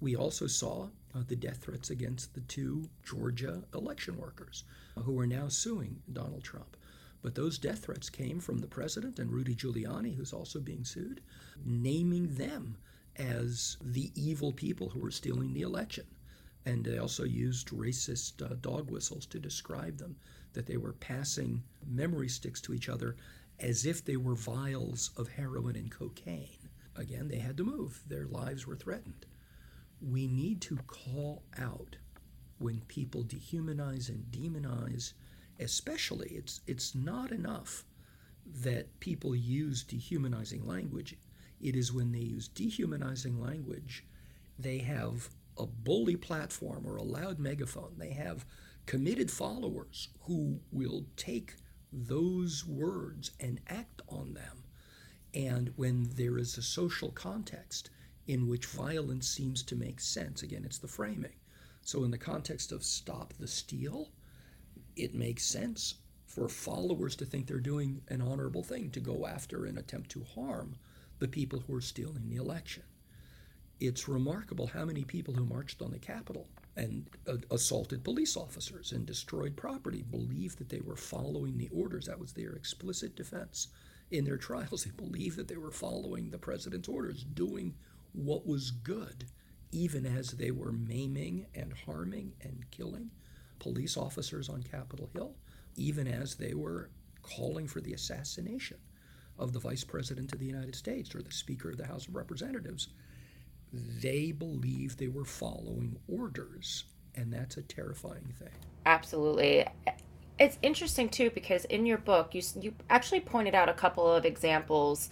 We 0.00 0.16
also 0.16 0.46
saw 0.46 0.88
uh, 1.14 1.22
the 1.26 1.36
death 1.36 1.58
threats 1.62 1.90
against 1.90 2.34
the 2.34 2.42
two 2.42 2.90
Georgia 3.02 3.62
election 3.72 4.18
workers 4.18 4.64
uh, 4.96 5.00
who 5.00 5.18
are 5.18 5.26
now 5.26 5.48
suing 5.48 6.02
Donald 6.12 6.44
Trump. 6.44 6.76
But 7.22 7.34
those 7.34 7.58
death 7.58 7.86
threats 7.86 8.10
came 8.10 8.38
from 8.38 8.58
the 8.58 8.66
president 8.66 9.18
and 9.18 9.32
Rudy 9.32 9.54
Giuliani, 9.54 10.14
who's 10.14 10.34
also 10.34 10.60
being 10.60 10.84
sued, 10.84 11.22
naming 11.64 12.34
them 12.34 12.76
as 13.16 13.78
the 13.80 14.12
evil 14.14 14.52
people 14.52 14.90
who 14.90 15.00
were 15.00 15.10
stealing 15.10 15.54
the 15.54 15.62
election. 15.62 16.04
And 16.66 16.84
they 16.84 16.98
also 16.98 17.24
used 17.24 17.68
racist 17.68 18.42
uh, 18.42 18.54
dog 18.60 18.90
whistles 18.90 19.26
to 19.26 19.38
describe 19.38 19.98
them, 19.98 20.16
that 20.54 20.66
they 20.66 20.76
were 20.76 20.94
passing 20.94 21.62
memory 21.86 22.28
sticks 22.28 22.60
to 22.62 22.74
each 22.74 22.88
other 22.88 23.16
as 23.60 23.86
if 23.86 24.04
they 24.04 24.16
were 24.16 24.34
vials 24.34 25.10
of 25.16 25.28
heroin 25.28 25.76
and 25.76 25.90
cocaine. 25.90 26.70
Again, 26.96 27.28
they 27.28 27.38
had 27.38 27.56
to 27.58 27.64
move, 27.64 28.00
their 28.06 28.26
lives 28.26 28.66
were 28.66 28.76
threatened. 28.76 29.26
We 30.00 30.26
need 30.26 30.60
to 30.62 30.76
call 30.86 31.42
out 31.58 31.96
when 32.58 32.80
people 32.88 33.24
dehumanize 33.24 34.08
and 34.08 34.24
demonize 34.30 35.12
especially 35.60 36.28
it's 36.30 36.60
it's 36.66 36.94
not 36.94 37.30
enough 37.30 37.84
that 38.46 38.98
people 39.00 39.34
use 39.34 39.82
dehumanizing 39.82 40.66
language 40.66 41.16
it 41.60 41.76
is 41.76 41.92
when 41.92 42.12
they 42.12 42.18
use 42.18 42.48
dehumanizing 42.48 43.40
language 43.40 44.04
they 44.58 44.78
have 44.78 45.28
a 45.58 45.66
bully 45.66 46.16
platform 46.16 46.86
or 46.86 46.96
a 46.96 47.02
loud 47.02 47.38
megaphone. 47.38 47.94
They 47.96 48.10
have 48.10 48.44
committed 48.86 49.30
followers 49.30 50.08
who 50.22 50.60
will 50.72 51.06
take 51.16 51.54
those 51.92 52.66
words 52.66 53.30
and 53.40 53.60
act 53.68 54.02
on 54.08 54.34
them. 54.34 54.64
And 55.32 55.72
when 55.76 56.10
there 56.14 56.38
is 56.38 56.58
a 56.58 56.62
social 56.62 57.10
context 57.10 57.90
in 58.26 58.48
which 58.48 58.66
violence 58.66 59.28
seems 59.28 59.62
to 59.64 59.76
make 59.76 60.00
sense 60.00 60.42
again 60.42 60.64
it's 60.64 60.78
the 60.78 60.88
framing. 60.88 61.34
So 61.82 62.04
in 62.04 62.10
the 62.10 62.18
context 62.18 62.72
of 62.72 62.84
stop 62.84 63.34
the 63.38 63.48
steal 63.48 64.10
it 64.96 65.14
makes 65.14 65.44
sense 65.44 65.94
for 66.26 66.48
followers 66.48 67.14
to 67.16 67.24
think 67.24 67.46
they're 67.46 67.58
doing 67.60 68.00
an 68.08 68.20
honorable 68.20 68.62
thing 68.62 68.90
to 68.90 69.00
go 69.00 69.26
after 69.26 69.66
and 69.66 69.78
attempt 69.78 70.10
to 70.10 70.24
harm 70.24 70.76
the 71.18 71.28
people 71.28 71.60
who 71.60 71.74
are 71.74 71.80
stealing 71.80 72.28
the 72.28 72.36
election. 72.36 72.82
It's 73.86 74.08
remarkable 74.08 74.66
how 74.66 74.86
many 74.86 75.04
people 75.04 75.34
who 75.34 75.44
marched 75.44 75.82
on 75.82 75.90
the 75.90 75.98
Capitol 75.98 76.48
and 76.76 77.08
uh, 77.28 77.36
assaulted 77.50 78.02
police 78.02 78.36
officers 78.36 78.92
and 78.92 79.04
destroyed 79.04 79.56
property 79.56 80.02
believed 80.10 80.58
that 80.58 80.70
they 80.70 80.80
were 80.80 80.96
following 80.96 81.58
the 81.58 81.68
orders. 81.70 82.06
That 82.06 82.18
was 82.18 82.32
their 82.32 82.52
explicit 82.52 83.14
defense 83.14 83.68
in 84.10 84.24
their 84.24 84.38
trials. 84.38 84.84
They 84.84 84.90
believed 84.90 85.36
that 85.36 85.48
they 85.48 85.58
were 85.58 85.70
following 85.70 86.30
the 86.30 86.38
president's 86.38 86.88
orders, 86.88 87.24
doing 87.24 87.74
what 88.12 88.46
was 88.46 88.70
good, 88.70 89.26
even 89.70 90.06
as 90.06 90.30
they 90.30 90.50
were 90.50 90.72
maiming 90.72 91.46
and 91.54 91.72
harming 91.72 92.32
and 92.42 92.64
killing 92.70 93.10
police 93.58 93.96
officers 93.96 94.48
on 94.48 94.62
Capitol 94.62 95.10
Hill, 95.12 95.34
even 95.76 96.06
as 96.06 96.36
they 96.36 96.54
were 96.54 96.90
calling 97.22 97.66
for 97.66 97.80
the 97.80 97.92
assassination 97.92 98.78
of 99.38 99.52
the 99.52 99.58
Vice 99.58 99.84
President 99.84 100.32
of 100.32 100.38
the 100.38 100.46
United 100.46 100.74
States 100.74 101.14
or 101.14 101.22
the 101.22 101.32
Speaker 101.32 101.70
of 101.70 101.76
the 101.76 101.86
House 101.86 102.06
of 102.08 102.14
Representatives. 102.14 102.88
They 104.00 104.32
believed 104.32 104.98
they 104.98 105.08
were 105.08 105.24
following 105.24 105.96
orders, 106.08 106.84
and 107.14 107.32
that's 107.32 107.56
a 107.56 107.62
terrifying 107.62 108.32
thing. 108.38 108.50
Absolutely. 108.86 109.66
It's 110.38 110.58
interesting 110.62 111.08
too 111.08 111.30
because 111.30 111.64
in 111.66 111.86
your 111.86 111.98
book 111.98 112.34
you 112.34 112.42
you 112.60 112.74
actually 112.90 113.20
pointed 113.20 113.54
out 113.54 113.68
a 113.68 113.72
couple 113.74 114.10
of 114.10 114.24
examples 114.24 115.08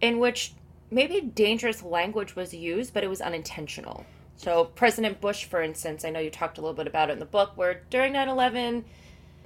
in 0.00 0.18
which 0.18 0.52
maybe 0.90 1.20
dangerous 1.20 1.82
language 1.82 2.34
was 2.34 2.52
used 2.52 2.92
but 2.92 3.04
it 3.04 3.08
was 3.08 3.20
unintentional. 3.20 4.04
So, 4.36 4.64
President 4.64 5.20
Bush, 5.20 5.44
for 5.44 5.62
instance, 5.62 6.04
I 6.04 6.10
know 6.10 6.20
you 6.20 6.30
talked 6.30 6.58
a 6.58 6.60
little 6.60 6.74
bit 6.74 6.86
about 6.86 7.08
it 7.10 7.14
in 7.14 7.18
the 7.18 7.24
book, 7.24 7.52
where 7.54 7.82
during 7.90 8.12
9 8.12 8.28
11, 8.28 8.84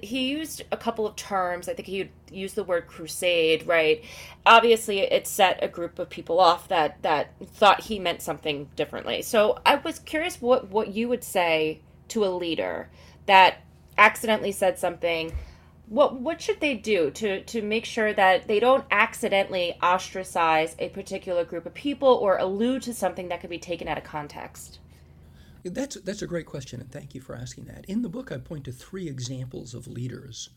he 0.01 0.29
used 0.29 0.63
a 0.71 0.77
couple 0.77 1.05
of 1.05 1.15
terms. 1.15 1.67
I 1.67 1.73
think 1.73 1.87
he 1.87 2.09
used 2.31 2.55
the 2.55 2.63
word 2.63 2.87
crusade, 2.87 3.67
right? 3.67 4.03
Obviously, 4.45 4.99
it 4.99 5.27
set 5.27 5.63
a 5.63 5.67
group 5.67 5.99
of 5.99 6.09
people 6.09 6.39
off 6.39 6.67
that, 6.69 7.01
that 7.01 7.33
thought 7.53 7.81
he 7.81 7.99
meant 7.99 8.21
something 8.21 8.69
differently. 8.75 9.21
So, 9.21 9.59
I 9.65 9.75
was 9.75 9.99
curious 9.99 10.41
what, 10.41 10.69
what 10.69 10.93
you 10.93 11.09
would 11.09 11.23
say 11.23 11.81
to 12.09 12.25
a 12.25 12.29
leader 12.29 12.89
that 13.25 13.61
accidentally 13.97 14.51
said 14.51 14.79
something 14.79 15.31
what 15.89 16.19
what 16.19 16.39
should 16.39 16.59
they 16.59 16.75
do 16.75 17.09
to 17.11 17.41
to 17.43 17.61
make 17.63 17.83
sure 17.83 18.13
that 18.13 18.47
they 18.47 18.59
don't 18.59 18.85
accidentally 18.91 19.75
ostracize 19.81 20.75
a 20.77 20.89
particular 20.89 21.43
group 21.43 21.65
of 21.65 21.73
people 21.73 22.09
or 22.09 22.37
allude 22.37 22.83
to 22.83 22.93
something 22.93 23.27
that 23.29 23.41
could 23.41 23.49
be 23.49 23.59
taken 23.59 23.87
out 23.87 23.97
of 23.97 24.03
context? 24.03 24.79
That's 25.63 25.95
that's 25.97 26.21
a 26.21 26.27
great 26.27 26.45
question, 26.45 26.79
and 26.79 26.91
thank 26.91 27.13
you 27.13 27.21
for 27.21 27.35
asking 27.35 27.65
that. 27.65 27.85
In 27.85 28.01
the 28.01 28.09
book, 28.09 28.31
I 28.31 28.37
point 28.37 28.65
to 28.65 28.71
three 28.71 29.07
examples 29.07 29.73
of 29.73 29.87
leaders 29.87 30.49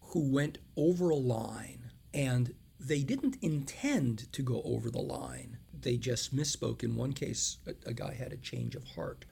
who 0.00 0.32
went 0.32 0.58
over 0.76 1.10
a 1.10 1.16
line, 1.16 1.90
and 2.12 2.54
they 2.80 3.02
didn't 3.02 3.36
intend 3.40 4.32
to 4.32 4.42
go 4.42 4.62
over 4.64 4.90
the 4.90 5.00
line. 5.00 5.58
They 5.80 5.96
just 5.96 6.34
misspoke. 6.34 6.82
In 6.82 6.96
one 6.96 7.12
case, 7.12 7.58
a, 7.66 7.74
a 7.88 7.92
guy 7.92 8.14
had 8.14 8.32
a 8.32 8.36
change 8.36 8.74
of 8.74 8.84
heart, 8.84 9.24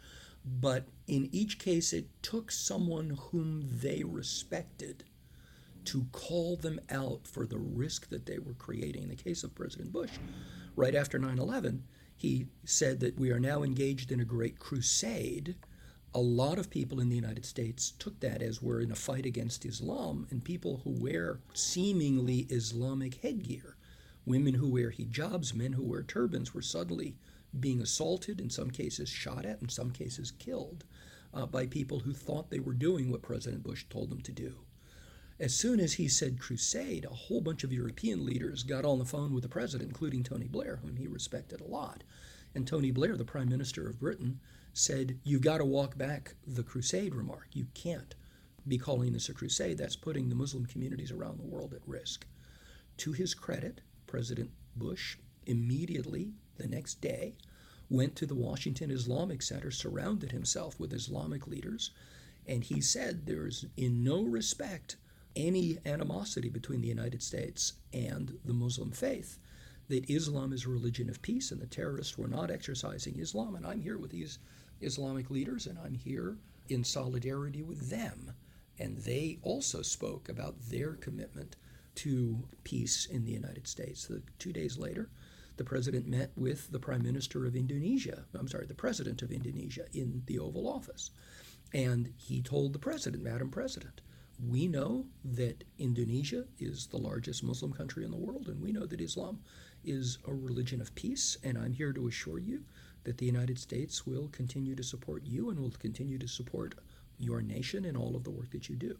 but 0.44 0.86
in 1.08 1.28
each 1.32 1.58
case, 1.58 1.92
it 1.92 2.06
took 2.22 2.52
someone 2.52 3.18
whom 3.30 3.68
they 3.80 4.04
respected 4.04 5.04
to 5.86 6.06
call 6.12 6.56
them 6.56 6.80
out 6.90 7.26
for 7.26 7.46
the 7.46 7.58
risk 7.58 8.08
that 8.10 8.26
they 8.26 8.38
were 8.38 8.54
creating. 8.54 9.04
In 9.04 9.08
the 9.08 9.16
case 9.16 9.42
of 9.42 9.54
President 9.54 9.92
Bush, 9.92 10.10
right 10.76 10.94
after 10.94 11.18
9 11.18 11.38
11, 11.38 11.82
he 12.16 12.46
said 12.64 13.00
that 13.00 13.18
we 13.18 13.30
are 13.30 13.38
now 13.38 13.62
engaged 13.62 14.10
in 14.10 14.20
a 14.20 14.24
great 14.24 14.58
crusade. 14.58 15.54
A 16.14 16.20
lot 16.20 16.58
of 16.58 16.70
people 16.70 16.98
in 16.98 17.10
the 17.10 17.16
United 17.16 17.44
States 17.44 17.92
took 17.98 18.20
that 18.20 18.40
as 18.40 18.62
we're 18.62 18.80
in 18.80 18.90
a 18.90 18.96
fight 18.96 19.26
against 19.26 19.66
Islam, 19.66 20.26
and 20.30 20.42
people 20.42 20.80
who 20.82 20.90
wear 20.90 21.40
seemingly 21.52 22.46
Islamic 22.48 23.16
headgear, 23.16 23.76
women 24.24 24.54
who 24.54 24.70
wear 24.70 24.90
hijabs, 24.90 25.54
men 25.54 25.74
who 25.74 25.84
wear 25.84 26.02
turbans, 26.02 26.54
were 26.54 26.62
suddenly 26.62 27.16
being 27.60 27.82
assaulted, 27.82 28.40
in 28.40 28.48
some 28.48 28.70
cases 28.70 29.10
shot 29.10 29.44
at, 29.44 29.60
in 29.60 29.68
some 29.68 29.90
cases 29.90 30.30
killed, 30.30 30.84
uh, 31.34 31.44
by 31.44 31.66
people 31.66 32.00
who 32.00 32.14
thought 32.14 32.50
they 32.50 32.60
were 32.60 32.72
doing 32.72 33.10
what 33.10 33.22
President 33.22 33.62
Bush 33.62 33.84
told 33.90 34.10
them 34.10 34.22
to 34.22 34.32
do. 34.32 34.56
As 35.38 35.54
soon 35.54 35.80
as 35.80 35.94
he 35.94 36.08
said 36.08 36.40
crusade, 36.40 37.04
a 37.04 37.14
whole 37.14 37.42
bunch 37.42 37.62
of 37.62 37.72
European 37.72 38.24
leaders 38.24 38.62
got 38.62 38.86
on 38.86 38.98
the 38.98 39.04
phone 39.04 39.34
with 39.34 39.42
the 39.42 39.50
president, 39.50 39.90
including 39.90 40.22
Tony 40.22 40.46
Blair, 40.46 40.76
whom 40.76 40.96
he 40.96 41.06
respected 41.06 41.60
a 41.60 41.66
lot. 41.66 42.02
And 42.54 42.66
Tony 42.66 42.90
Blair, 42.90 43.18
the 43.18 43.24
prime 43.24 43.50
minister 43.50 43.86
of 43.86 44.00
Britain, 44.00 44.40
said, 44.72 45.18
You've 45.24 45.42
got 45.42 45.58
to 45.58 45.64
walk 45.66 45.98
back 45.98 46.36
the 46.46 46.62
crusade 46.62 47.14
remark. 47.14 47.48
You 47.52 47.66
can't 47.74 48.14
be 48.66 48.78
calling 48.78 49.12
this 49.12 49.28
a 49.28 49.34
crusade. 49.34 49.76
That's 49.76 49.94
putting 49.94 50.30
the 50.30 50.34
Muslim 50.34 50.64
communities 50.64 51.12
around 51.12 51.38
the 51.38 51.46
world 51.46 51.74
at 51.74 51.86
risk. 51.86 52.26
To 52.98 53.12
his 53.12 53.34
credit, 53.34 53.82
President 54.06 54.50
Bush 54.74 55.18
immediately, 55.44 56.32
the 56.56 56.66
next 56.66 57.02
day, 57.02 57.34
went 57.90 58.16
to 58.16 58.26
the 58.26 58.34
Washington 58.34 58.90
Islamic 58.90 59.42
Center, 59.42 59.70
surrounded 59.70 60.32
himself 60.32 60.80
with 60.80 60.94
Islamic 60.94 61.46
leaders, 61.46 61.90
and 62.46 62.64
he 62.64 62.80
said 62.80 63.26
there 63.26 63.46
is 63.46 63.66
in 63.76 64.02
no 64.02 64.22
respect 64.22 64.96
any 65.36 65.78
animosity 65.86 66.48
between 66.48 66.80
the 66.80 66.88
United 66.88 67.22
States 67.22 67.74
and 67.92 68.38
the 68.44 68.54
Muslim 68.54 68.90
faith. 68.90 69.38
That 69.88 70.10
Islam 70.10 70.52
is 70.52 70.64
a 70.64 70.70
religion 70.70 71.08
of 71.08 71.22
peace 71.22 71.52
and 71.52 71.60
the 71.60 71.66
terrorists 71.66 72.18
were 72.18 72.26
not 72.26 72.50
exercising 72.50 73.20
Islam. 73.20 73.54
And 73.54 73.64
I'm 73.64 73.80
here 73.80 73.98
with 73.98 74.10
these 74.10 74.38
Islamic 74.80 75.30
leaders 75.30 75.66
and 75.66 75.78
I'm 75.78 75.94
here 75.94 76.38
in 76.68 76.82
solidarity 76.82 77.62
with 77.62 77.90
them. 77.90 78.32
And 78.78 78.98
they 78.98 79.38
also 79.42 79.82
spoke 79.82 80.28
about 80.28 80.60
their 80.70 80.94
commitment 80.94 81.56
to 81.96 82.48
peace 82.64 83.06
in 83.06 83.24
the 83.24 83.32
United 83.32 83.68
States. 83.68 84.10
Two 84.38 84.52
days 84.52 84.76
later, 84.76 85.08
the 85.56 85.64
president 85.64 86.06
met 86.06 86.30
with 86.36 86.70
the 86.70 86.78
prime 86.78 87.02
minister 87.02 87.46
of 87.46 87.56
Indonesia, 87.56 88.24
I'm 88.38 88.48
sorry, 88.48 88.66
the 88.66 88.74
president 88.74 89.22
of 89.22 89.32
Indonesia 89.32 89.86
in 89.94 90.22
the 90.26 90.38
Oval 90.38 90.68
Office. 90.68 91.10
And 91.72 92.12
he 92.16 92.42
told 92.42 92.72
the 92.72 92.78
president, 92.78 93.22
Madam 93.22 93.50
President, 93.50 94.02
we 94.38 94.66
know 94.66 95.06
that 95.24 95.64
Indonesia 95.78 96.44
is 96.58 96.86
the 96.86 96.98
largest 96.98 97.42
Muslim 97.42 97.72
country 97.72 98.04
in 98.04 98.10
the 98.10 98.16
world, 98.16 98.48
and 98.48 98.60
we 98.60 98.72
know 98.72 98.86
that 98.86 99.00
Islam 99.00 99.40
is 99.84 100.18
a 100.26 100.34
religion 100.34 100.80
of 100.80 100.94
peace. 100.94 101.38
And 101.42 101.56
I'm 101.56 101.72
here 101.72 101.92
to 101.92 102.08
assure 102.08 102.38
you 102.38 102.64
that 103.04 103.18
the 103.18 103.26
United 103.26 103.58
States 103.58 104.06
will 104.06 104.28
continue 104.28 104.74
to 104.74 104.82
support 104.82 105.24
you 105.24 105.50
and 105.50 105.58
will 105.58 105.70
continue 105.70 106.18
to 106.18 106.28
support 106.28 106.74
your 107.18 107.40
nation 107.40 107.84
in 107.84 107.96
all 107.96 108.14
of 108.14 108.24
the 108.24 108.30
work 108.30 108.50
that 108.50 108.68
you 108.68 108.76
do. 108.76 108.98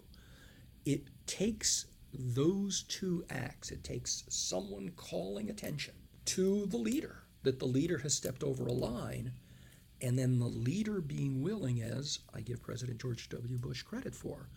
It 0.85 1.09
takes 1.27 1.87
those 2.13 2.85
two 2.85 3.25
acts, 3.29 3.71
it 3.71 3.85
takes 3.85 4.25
someone 4.29 4.91
calling 4.97 5.51
attention 5.51 5.95
to 6.27 6.67
the 6.67 6.77
leader 6.77 7.25
that 7.43 7.59
the 7.59 7.67
leader 7.67 7.99
has 7.99 8.15
stepped 8.15 8.43
over 8.43 8.67
a 8.67 8.73
line 8.73 9.33
and 10.03 10.19
then 10.19 10.39
the 10.39 10.47
leader 10.47 11.01
being 11.01 11.43
willing, 11.43 11.81
as 11.81 12.19
I 12.35 12.41
give 12.41 12.63
President 12.63 13.01
George 13.01 13.29
W. 13.31 13.59
Bush 13.59 13.83
credit 13.83 14.15
for, 14.15 14.49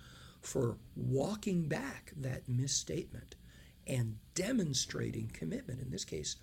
for 0.42 0.78
walking 0.96 1.68
back 1.68 2.14
that 2.18 2.48
misstatement 2.48 3.36
and 3.88 4.18
demonstrating 4.36 5.30
commitment, 5.34 5.82
in 5.82 5.90
this 5.90 6.06
case, 6.06 6.38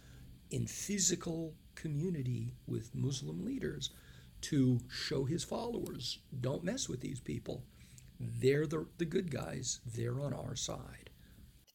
in 0.51 0.67
physical 0.67 1.55
community 1.75 2.55
with 2.67 2.95
Muslim 2.95 3.45
leaders 3.45 3.91
to 4.43 4.79
show 4.89 5.25
his 5.25 5.45
followers 5.45 6.19
don't 6.41 6.65
mess 6.65 6.89
with 6.89 7.01
these 7.01 7.21
people. 7.21 7.65
They're 8.21 8.67
the, 8.67 8.87
the 8.99 9.05
good 9.05 9.31
guys, 9.31 9.81
they're 9.87 10.21
on 10.21 10.33
our 10.33 10.57
side. 10.57 11.11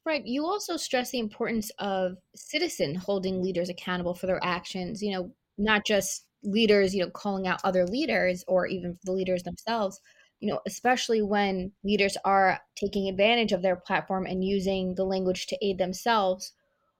Right. 0.05 0.25
You 0.25 0.45
also 0.45 0.77
stress 0.77 1.11
the 1.11 1.19
importance 1.19 1.71
of 1.77 2.17
citizen 2.35 2.95
holding 2.95 3.41
leaders 3.41 3.69
accountable 3.69 4.15
for 4.15 4.25
their 4.25 4.43
actions, 4.43 5.01
you 5.01 5.13
know, 5.13 5.31
not 5.59 5.85
just 5.85 6.25
leaders, 6.43 6.95
you 6.95 7.03
know, 7.03 7.11
calling 7.11 7.47
out 7.47 7.61
other 7.63 7.85
leaders 7.85 8.43
or 8.47 8.65
even 8.65 8.97
the 9.03 9.11
leaders 9.11 9.43
themselves, 9.43 9.99
you 10.41 10.51
know, 10.51 10.59
especially 10.65 11.21
when 11.21 11.71
leaders 11.83 12.17
are 12.25 12.59
taking 12.75 13.07
advantage 13.07 13.51
of 13.51 13.61
their 13.61 13.75
platform 13.75 14.25
and 14.25 14.43
using 14.43 14.95
the 14.95 15.05
language 15.05 15.45
to 15.47 15.65
aid 15.65 15.77
themselves. 15.77 16.53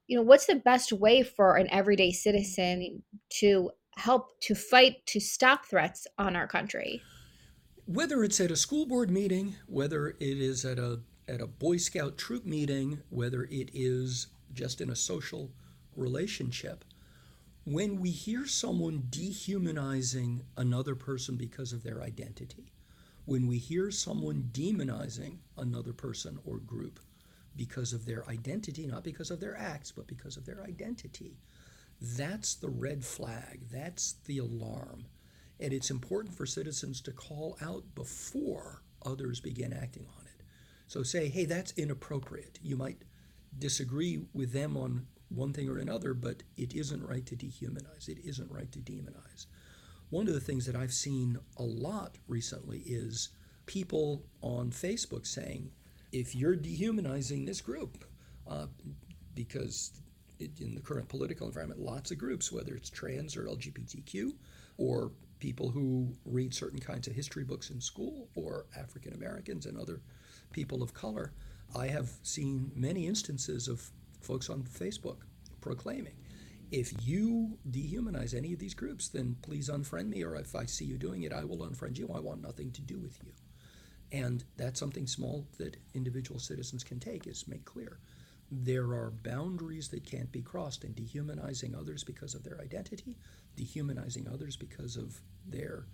You 0.07 0.17
know, 0.17 0.23
what's 0.23 0.45
the 0.45 0.55
best 0.55 0.93
way 0.93 1.23
for 1.23 1.55
an 1.55 1.67
everyday 1.71 2.11
citizen 2.11 3.01
to 3.39 3.71
help 3.97 4.39
to 4.41 4.53
fight 4.53 5.05
to 5.07 5.19
stop 5.19 5.65
threats 5.65 6.05
on 6.19 6.35
our 6.35 6.47
country? 6.47 7.01
Whether 7.85 8.23
it's 8.23 8.39
at 8.39 8.51
a 8.51 8.55
school 8.55 8.85
board 8.85 9.09
meeting, 9.09 9.55
whether 9.65 10.09
it 10.09 10.15
is 10.19 10.63
at 10.63 10.77
a 10.77 11.01
at 11.27 11.41
a 11.41 11.47
Boy 11.47 11.77
Scout 11.77 12.17
troop 12.17 12.45
meeting, 12.45 13.01
whether 13.09 13.43
it 13.45 13.71
is 13.73 14.27
just 14.53 14.81
in 14.81 14.89
a 14.89 14.95
social 14.95 15.49
relationship, 15.95 16.85
when 17.63 17.99
we 17.99 18.11
hear 18.11 18.45
someone 18.45 19.07
dehumanizing 19.09 20.43
another 20.57 20.93
person 20.93 21.37
because 21.37 21.73
of 21.73 21.83
their 21.83 22.01
identity, 22.01 22.71
when 23.31 23.47
we 23.47 23.57
hear 23.57 23.89
someone 23.89 24.49
demonizing 24.51 25.37
another 25.57 25.93
person 25.93 26.37
or 26.45 26.57
group 26.57 26.99
because 27.55 27.93
of 27.93 28.05
their 28.05 28.27
identity, 28.27 28.85
not 28.85 29.05
because 29.05 29.31
of 29.31 29.39
their 29.39 29.57
acts, 29.57 29.89
but 29.89 30.05
because 30.05 30.35
of 30.35 30.45
their 30.45 30.61
identity, 30.63 31.37
that's 32.01 32.55
the 32.55 32.67
red 32.67 33.05
flag, 33.05 33.61
that's 33.71 34.15
the 34.25 34.37
alarm. 34.37 35.05
And 35.61 35.71
it's 35.71 35.89
important 35.89 36.35
for 36.35 36.45
citizens 36.45 36.99
to 37.03 37.13
call 37.13 37.57
out 37.61 37.85
before 37.95 38.81
others 39.05 39.39
begin 39.39 39.71
acting 39.71 40.07
on 40.19 40.25
it. 40.25 40.43
So 40.87 41.01
say, 41.01 41.29
hey, 41.29 41.45
that's 41.45 41.71
inappropriate. 41.77 42.59
You 42.61 42.75
might 42.75 43.01
disagree 43.57 44.25
with 44.33 44.51
them 44.51 44.75
on 44.75 45.07
one 45.29 45.53
thing 45.53 45.69
or 45.69 45.77
another, 45.77 46.13
but 46.13 46.43
it 46.57 46.73
isn't 46.73 47.07
right 47.07 47.25
to 47.27 47.37
dehumanize. 47.37 48.09
It 48.09 48.17
isn't 48.25 48.51
right 48.51 48.69
to 48.73 48.79
demonize. 48.79 49.45
One 50.11 50.27
of 50.27 50.33
the 50.33 50.41
things 50.41 50.65
that 50.65 50.75
I've 50.75 50.93
seen 50.93 51.39
a 51.55 51.63
lot 51.63 52.17
recently 52.27 52.79
is 52.85 53.29
people 53.65 54.25
on 54.41 54.69
Facebook 54.69 55.25
saying, 55.25 55.71
if 56.11 56.35
you're 56.35 56.57
dehumanizing 56.57 57.45
this 57.45 57.61
group, 57.61 58.03
uh, 58.45 58.65
because 59.33 59.93
it, 60.37 60.51
in 60.59 60.75
the 60.75 60.81
current 60.81 61.07
political 61.07 61.47
environment, 61.47 61.79
lots 61.79 62.11
of 62.11 62.17
groups, 62.17 62.51
whether 62.51 62.75
it's 62.75 62.89
trans 62.89 63.37
or 63.37 63.45
LGBTQ, 63.45 64.33
or 64.77 65.13
people 65.39 65.69
who 65.69 66.13
read 66.25 66.53
certain 66.53 66.79
kinds 66.79 67.07
of 67.07 67.15
history 67.15 67.45
books 67.45 67.69
in 67.69 67.79
school, 67.79 68.27
or 68.35 68.65
African 68.77 69.13
Americans 69.13 69.65
and 69.65 69.77
other 69.77 70.01
people 70.51 70.83
of 70.83 70.93
color, 70.93 71.31
I 71.73 71.87
have 71.87 72.09
seen 72.21 72.69
many 72.75 73.07
instances 73.07 73.69
of 73.69 73.89
folks 74.19 74.49
on 74.49 74.63
Facebook 74.63 75.19
proclaiming. 75.61 76.15
If 76.71 77.05
you 77.05 77.57
dehumanize 77.69 78.33
any 78.33 78.53
of 78.53 78.59
these 78.59 78.73
groups, 78.73 79.09
then 79.09 79.35
please 79.41 79.69
unfriend 79.69 80.07
me, 80.07 80.23
or 80.23 80.35
if 80.35 80.55
I 80.55 80.65
see 80.65 80.85
you 80.85 80.97
doing 80.97 81.23
it, 81.23 81.33
I 81.33 81.43
will 81.43 81.67
unfriend 81.67 81.97
you. 81.97 82.09
I 82.15 82.19
want 82.19 82.41
nothing 82.41 82.71
to 82.71 82.81
do 82.81 82.97
with 82.97 83.19
you. 83.23 83.33
And 84.13 84.43
that's 84.55 84.79
something 84.79 85.05
small 85.05 85.47
that 85.57 85.77
individual 85.93 86.39
citizens 86.39 86.83
can 86.83 86.99
take 86.99 87.27
is 87.27 87.47
make 87.47 87.65
clear. 87.65 87.99
There 88.49 88.93
are 88.93 89.13
boundaries 89.23 89.89
that 89.89 90.05
can't 90.05 90.31
be 90.31 90.41
crossed, 90.41 90.83
and 90.83 90.95
dehumanizing 90.95 91.75
others 91.75 92.05
because 92.05 92.35
of 92.35 92.43
their 92.43 92.59
identity, 92.61 93.17
dehumanizing 93.55 94.27
others 94.27 94.55
because 94.55 94.95
of 94.95 95.19
their 95.45 95.85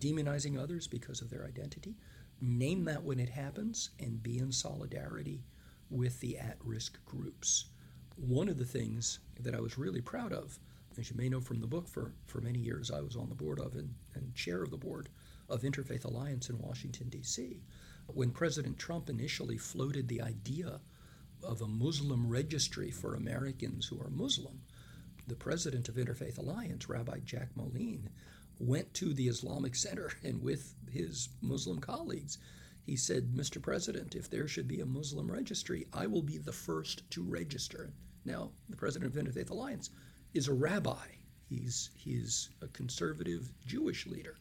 demonizing 0.00 0.60
others 0.60 0.86
because 0.86 1.22
of 1.22 1.30
their 1.30 1.46
identity. 1.46 1.96
Name 2.40 2.84
that 2.84 3.02
when 3.02 3.18
it 3.18 3.30
happens 3.30 3.90
and 3.98 4.22
be 4.22 4.38
in 4.38 4.52
solidarity 4.52 5.44
with 5.90 6.20
the 6.20 6.36
at 6.36 6.56
risk 6.62 7.02
groups. 7.06 7.66
One 8.16 8.48
of 8.48 8.56
the 8.56 8.64
things 8.64 9.18
that 9.40 9.54
I 9.54 9.60
was 9.60 9.76
really 9.76 10.00
proud 10.00 10.32
of, 10.32 10.58
as 10.98 11.10
you 11.10 11.16
may 11.16 11.28
know 11.28 11.40
from 11.40 11.60
the 11.60 11.66
book, 11.66 11.86
for, 11.86 12.14
for 12.24 12.40
many 12.40 12.58
years 12.58 12.90
I 12.90 13.02
was 13.02 13.14
on 13.14 13.28
the 13.28 13.34
board 13.34 13.60
of 13.60 13.74
and, 13.74 13.94
and 14.14 14.34
chair 14.34 14.62
of 14.62 14.70
the 14.70 14.78
board 14.78 15.10
of 15.48 15.62
Interfaith 15.62 16.04
Alliance 16.04 16.48
in 16.48 16.58
Washington, 16.58 17.10
D.C. 17.10 17.60
When 18.06 18.30
President 18.30 18.78
Trump 18.78 19.10
initially 19.10 19.58
floated 19.58 20.08
the 20.08 20.22
idea 20.22 20.80
of 21.42 21.60
a 21.60 21.68
Muslim 21.68 22.26
registry 22.26 22.90
for 22.90 23.14
Americans 23.14 23.86
who 23.86 24.00
are 24.00 24.10
Muslim, 24.10 24.62
the 25.26 25.36
president 25.36 25.88
of 25.88 25.96
Interfaith 25.96 26.38
Alliance, 26.38 26.88
Rabbi 26.88 27.18
Jack 27.24 27.50
Moline, 27.54 28.08
went 28.58 28.94
to 28.94 29.12
the 29.12 29.28
Islamic 29.28 29.74
Center 29.74 30.10
and 30.24 30.42
with 30.42 30.74
his 30.90 31.28
Muslim 31.42 31.80
colleagues 31.80 32.38
he 32.86 32.94
said, 32.94 33.32
Mr. 33.34 33.60
President, 33.60 34.14
if 34.14 34.30
there 34.30 34.46
should 34.46 34.68
be 34.68 34.80
a 34.80 34.86
Muslim 34.86 35.30
registry, 35.30 35.88
I 35.92 36.06
will 36.06 36.22
be 36.22 36.38
the 36.38 36.52
first 36.52 37.02
to 37.10 37.22
register. 37.24 37.92
Now, 38.26 38.50
the 38.68 38.76
president 38.76 39.08
of 39.08 39.14
the 39.14 39.22
Interfaith 39.22 39.50
Alliance 39.50 39.90
is 40.34 40.48
a 40.48 40.52
rabbi. 40.52 41.06
He's, 41.48 41.90
he's 41.94 42.50
a 42.60 42.66
conservative 42.68 43.52
Jewish 43.64 44.06
leader. 44.06 44.36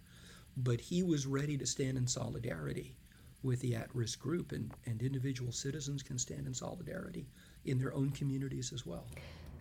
But 0.57 0.81
he 0.81 1.03
was 1.03 1.27
ready 1.27 1.57
to 1.57 1.65
stand 1.65 1.97
in 1.97 2.07
solidarity 2.07 2.97
with 3.43 3.61
the 3.61 3.75
at 3.75 3.93
risk 3.93 4.19
group, 4.19 4.51
and, 4.51 4.71
and 4.87 5.01
individual 5.01 5.51
citizens 5.51 6.01
can 6.01 6.17
stand 6.17 6.47
in 6.47 6.53
solidarity 6.53 7.27
in 7.65 7.77
their 7.77 7.93
own 7.93 8.09
communities 8.09 8.73
as 8.73 8.85
well. 8.85 9.05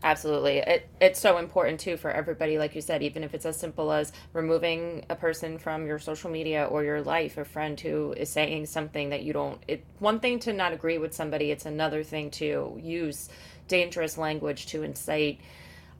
Absolutely. 0.03 0.59
It, 0.59 0.89
it's 1.01 1.19
so 1.19 1.39
important 1.39 1.81
too 1.81 1.97
for 1.97 2.11
everybody, 2.11 2.59
like 2.59 2.75
you 2.75 2.83
said, 2.83 3.03
even 3.03 3.25
if 3.25 3.33
it's 3.33 3.47
as 3.47 3.57
simple 3.57 3.91
as 3.91 4.13
removing 4.35 5.07
a 5.09 5.17
person 5.17 5.57
from 5.57 5.87
your 5.87 5.99
social 5.99 6.31
media 6.31 6.67
or 6.67 6.85
your 6.85 7.01
life, 7.01 7.39
a 7.39 7.45
friend 7.45 7.81
who 7.81 8.13
is 8.13 8.29
saying 8.29 8.67
something 8.67 9.09
that 9.11 9.23
you 9.23 9.33
don't. 9.33 9.63
It 9.67 9.85
one 10.01 10.21
thing 10.21 10.41
to 10.41 10.53
not 10.53 10.75
agree 10.75 10.99
with 10.99 11.15
somebody, 11.15 11.51
it's 11.51 11.65
another 11.65 12.03
thing 12.03 12.31
to 12.33 12.79
use 12.83 13.31
dangerous 13.69 14.19
language 14.19 14.67
to 14.67 14.83
incite 14.83 15.41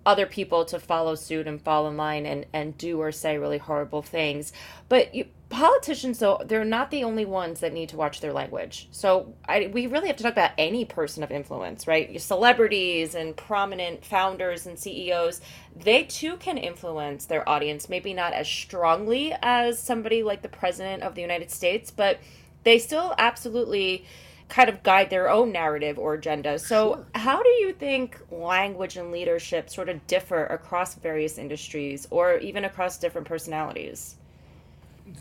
other 0.07 0.27
people 0.27 0.65
to 0.67 0.79
follow 0.79 1.15
suit 1.15 1.47
and 1.47 1.61
fall 1.61 1.89
in 1.89 1.97
line 1.97 2.27
and, 2.27 2.47
and 2.53 2.77
do 2.77 3.01
or 3.01 3.11
say 3.11 3.39
really 3.39 3.59
horrible 3.59 4.03
things. 4.03 4.53
But 4.89 5.15
you, 5.15 5.27
politicians, 5.49 6.19
though, 6.19 6.41
they're 6.45 6.65
not 6.65 6.91
the 6.91 7.05
only 7.05 7.25
ones 7.25 7.61
that 7.61 7.73
need 7.73 7.89
to 7.91 7.97
watch 7.97 8.21
their 8.21 8.33
language. 8.33 8.89
So 8.91 9.35
I, 9.49 9.71
we 9.73 9.87
really 9.87 10.09
have 10.09 10.17
to 10.17 10.23
talk 10.23 10.33
about 10.33 10.51
any 10.59 10.85
person 10.85 11.23
of 11.23 11.31
influence, 11.31 11.87
right? 11.87 12.21
Celebrities 12.21 13.15
and 13.15 13.37
prominent 13.37 14.05
founders 14.05 14.67
and 14.67 14.79
CEOs, 14.79 15.41
they 15.77 16.05
too 16.05 16.37
can 16.37 16.59
influence 16.59 17.27
their 17.27 17.49
audience, 17.49 17.89
maybe 17.89 18.13
not 18.13 18.33
as 18.33 18.49
strongly 18.49 19.35
as 19.43 19.79
somebody 19.79 20.23
like 20.23 20.43
the 20.43 20.49
president 20.49 21.03
of 21.03 21.15
the 21.15 21.23
United 21.23 21.51
States, 21.51 21.91
but 21.91 22.19
they 22.65 22.79
still 22.79 23.15
absolutely 23.17 24.05
kind 24.49 24.69
of 24.69 24.83
guide 24.83 25.11
their 25.11 25.29
own 25.31 25.53
narrative 25.53 25.99
or 25.99 26.15
agenda. 26.15 26.59
So, 26.59 26.95
sure. 26.95 27.07
how 27.15 27.43
do 27.43 27.49
you 27.49 27.73
think 27.73 28.19
language 28.31 28.97
and 28.97 29.11
leadership 29.11 29.71
sort 29.71 29.89
of 29.89 30.07
differ 30.07 30.47
across 30.47 30.95
various 30.95 31.39
industries 31.39 32.07
or 32.11 32.39
even 32.39 32.65
across 32.65 32.99
different 32.99 33.27
personalities? 33.27 34.17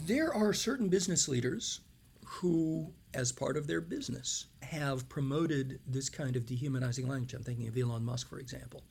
There 0.06 0.34
are 0.34 0.54
certain 0.54 0.90
business 0.90 1.28
leaders 1.28 1.82
who, 2.26 2.92
as 3.14 3.32
part 3.32 3.58
of 3.58 3.68
their 3.68 3.82
business, 3.82 4.48
have 4.62 5.08
promoted 5.10 5.80
this 5.88 6.10
kind 6.10 6.36
of 6.36 6.46
dehumanizing 6.46 7.08
language. 7.08 7.34
I'm 7.34 7.44
thinking 7.44 7.68
of 7.68 7.78
Elon 7.78 8.04
Musk, 8.04 8.30
for 8.30 8.40
example. 8.40 8.84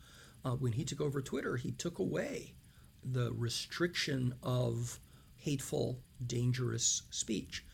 Uh, 0.44 0.52
when 0.52 0.72
he 0.72 0.84
took 0.84 1.00
over 1.00 1.20
Twitter, 1.20 1.56
he 1.56 1.72
took 1.72 1.98
away 1.98 2.54
the 3.04 3.32
restriction 3.32 4.34
of 4.42 4.98
hateful, 5.36 5.98
dangerous 6.24 7.02
speech. 7.10 7.64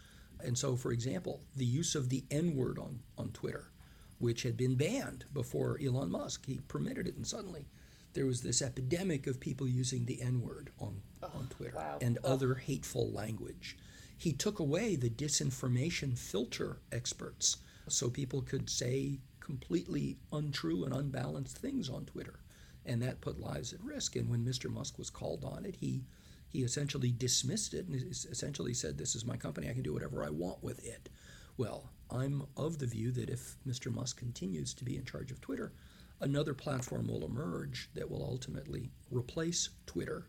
And 0.44 0.56
so, 0.56 0.76
for 0.76 0.92
example, 0.92 1.40
the 1.56 1.64
use 1.64 1.94
of 1.94 2.08
the 2.08 2.24
N 2.30 2.54
word 2.54 2.78
on, 2.78 3.00
on 3.16 3.30
Twitter, 3.30 3.70
which 4.18 4.42
had 4.42 4.56
been 4.56 4.76
banned 4.76 5.24
before 5.32 5.78
Elon 5.82 6.10
Musk, 6.10 6.46
he 6.46 6.60
permitted 6.68 7.06
it, 7.06 7.16
and 7.16 7.26
suddenly 7.26 7.66
there 8.14 8.26
was 8.26 8.42
this 8.42 8.62
epidemic 8.62 9.26
of 9.26 9.40
people 9.40 9.68
using 9.68 10.04
the 10.04 10.20
N 10.20 10.40
word 10.40 10.70
on, 10.78 11.02
oh, 11.22 11.30
on 11.34 11.46
Twitter 11.48 11.76
wow. 11.76 11.98
and 12.00 12.18
oh. 12.24 12.32
other 12.32 12.54
hateful 12.54 13.10
language. 13.12 13.76
He 14.16 14.32
took 14.32 14.58
away 14.58 14.96
the 14.96 15.10
disinformation 15.10 16.18
filter 16.18 16.80
experts 16.90 17.58
so 17.88 18.10
people 18.10 18.42
could 18.42 18.68
say 18.68 19.20
completely 19.40 20.18
untrue 20.32 20.84
and 20.84 20.92
unbalanced 20.92 21.58
things 21.58 21.88
on 21.88 22.04
Twitter. 22.04 22.40
And 22.84 23.00
that 23.02 23.20
put 23.20 23.38
lives 23.38 23.72
at 23.72 23.82
risk. 23.82 24.16
And 24.16 24.28
when 24.28 24.44
Mr. 24.44 24.70
Musk 24.70 24.98
was 24.98 25.10
called 25.10 25.44
on 25.44 25.64
it, 25.64 25.76
he 25.76 26.04
he 26.48 26.62
essentially 26.62 27.12
dismissed 27.12 27.74
it 27.74 27.86
and 27.86 27.94
essentially 28.10 28.74
said, 28.74 28.96
This 28.96 29.14
is 29.14 29.24
my 29.24 29.36
company, 29.36 29.68
I 29.68 29.74
can 29.74 29.82
do 29.82 29.92
whatever 29.92 30.24
I 30.24 30.30
want 30.30 30.62
with 30.62 30.84
it. 30.84 31.08
Well, 31.56 31.90
I'm 32.10 32.46
of 32.56 32.78
the 32.78 32.86
view 32.86 33.10
that 33.12 33.28
if 33.28 33.56
Mr. 33.66 33.92
Musk 33.92 34.18
continues 34.18 34.72
to 34.74 34.84
be 34.84 34.96
in 34.96 35.04
charge 35.04 35.30
of 35.30 35.40
Twitter, 35.40 35.72
another 36.20 36.54
platform 36.54 37.08
will 37.08 37.24
emerge 37.24 37.90
that 37.94 38.10
will 38.10 38.22
ultimately 38.22 38.90
replace 39.10 39.68
Twitter 39.86 40.28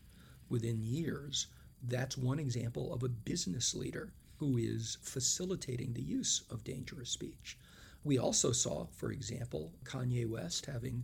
within 0.50 0.82
years, 0.82 1.48
that's 1.84 2.18
one 2.18 2.40
example 2.40 2.94
of 2.94 3.04
a 3.04 3.10
business 3.10 3.74
leader 3.74 4.12
who 4.38 4.58
is 4.58 4.98
facilitating 5.02 5.94
the 5.94 6.02
use 6.02 6.44
of 6.50 6.64
dangerous 6.64 7.10
speech. 7.10 7.58
We 8.04 8.18
also 8.18 8.52
saw, 8.52 8.88
for 8.88 9.12
example, 9.12 9.74
Kanye 9.84 10.28
West 10.28 10.66
having 10.66 11.04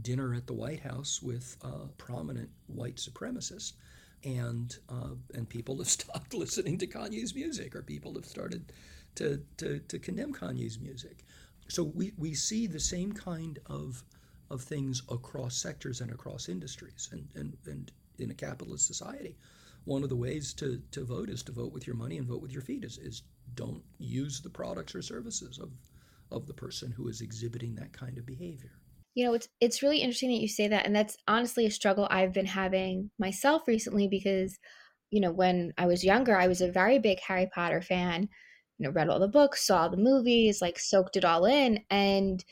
dinner 0.00 0.34
at 0.34 0.46
the 0.46 0.54
White 0.54 0.80
House 0.80 1.20
with 1.20 1.56
a 1.62 1.88
prominent 1.98 2.50
white 2.66 2.96
supremacist, 2.96 3.72
and 4.26 4.76
uh, 4.88 5.14
and 5.34 5.48
people 5.48 5.78
have 5.78 5.88
stopped 5.98 6.34
listening 6.34 6.76
to 6.78 6.86
Kanye's 6.86 7.34
music, 7.34 7.74
or 7.74 7.82
people 7.82 8.14
have 8.14 8.26
started 8.26 8.72
to, 9.14 9.40
to, 9.56 9.78
to 9.78 9.98
condemn 9.98 10.34
Kanye's 10.34 10.78
music. 10.78 11.24
So 11.68 11.84
we, 11.84 12.12
we 12.18 12.34
see 12.34 12.66
the 12.66 12.80
same 12.80 13.12
kind 13.12 13.58
of 13.66 14.04
of 14.50 14.62
things 14.62 15.02
across 15.10 15.56
sectors 15.56 16.00
and 16.00 16.12
across 16.12 16.48
industries 16.48 17.08
and, 17.10 17.26
and, 17.34 17.56
and 17.66 17.90
in 18.18 18.30
a 18.30 18.34
capitalist 18.34 18.86
society. 18.86 19.36
One 19.84 20.04
of 20.04 20.08
the 20.08 20.16
ways 20.16 20.52
to, 20.54 20.80
to 20.92 21.04
vote 21.04 21.30
is 21.30 21.42
to 21.44 21.52
vote 21.52 21.72
with 21.72 21.84
your 21.84 21.96
money 21.96 22.16
and 22.16 22.28
vote 22.28 22.42
with 22.42 22.52
your 22.52 22.62
feet 22.62 22.84
is, 22.84 22.96
is 22.98 23.22
don't 23.56 23.82
use 23.98 24.40
the 24.40 24.50
products 24.50 24.94
or 24.94 25.02
services 25.02 25.58
of, 25.58 25.70
of 26.30 26.46
the 26.46 26.54
person 26.54 26.92
who 26.92 27.08
is 27.08 27.20
exhibiting 27.22 27.74
that 27.74 27.92
kind 27.92 28.18
of 28.18 28.26
behavior. 28.26 28.70
You 29.16 29.24
know, 29.26 29.34
it's 29.34 29.48
it's 29.60 29.82
really 29.82 29.98
interesting 30.00 30.30
that 30.30 30.40
you 30.40 30.48
say 30.48 30.68
that, 30.68 30.86
and 30.86 30.94
that's 30.94 31.16
honestly 31.26 31.66
a 31.66 31.70
struggle 31.72 32.06
I've 32.10 32.32
been 32.34 32.46
having 32.46 33.10
myself 33.18 33.66
recently 33.66 34.08
because, 34.08 34.58
you 35.10 35.20
know, 35.20 35.32
when 35.32 35.72
I 35.78 35.86
was 35.86 36.04
younger, 36.04 36.36
I 36.36 36.48
was 36.48 36.60
a 36.60 36.70
very 36.70 36.98
big 37.00 37.20
Harry 37.20 37.48
Potter 37.54 37.82
fan. 37.82 38.28
You 38.78 38.84
know, 38.86 38.90
read 38.92 39.08
all 39.08 39.18
the 39.20 39.28
books, 39.28 39.66
saw 39.66 39.82
all 39.84 39.90
the 39.90 39.96
movies, 39.96 40.62
like 40.62 40.78
soaked 40.78 41.16
it 41.16 41.24
all 41.24 41.46
in, 41.46 41.80
and 41.90 42.44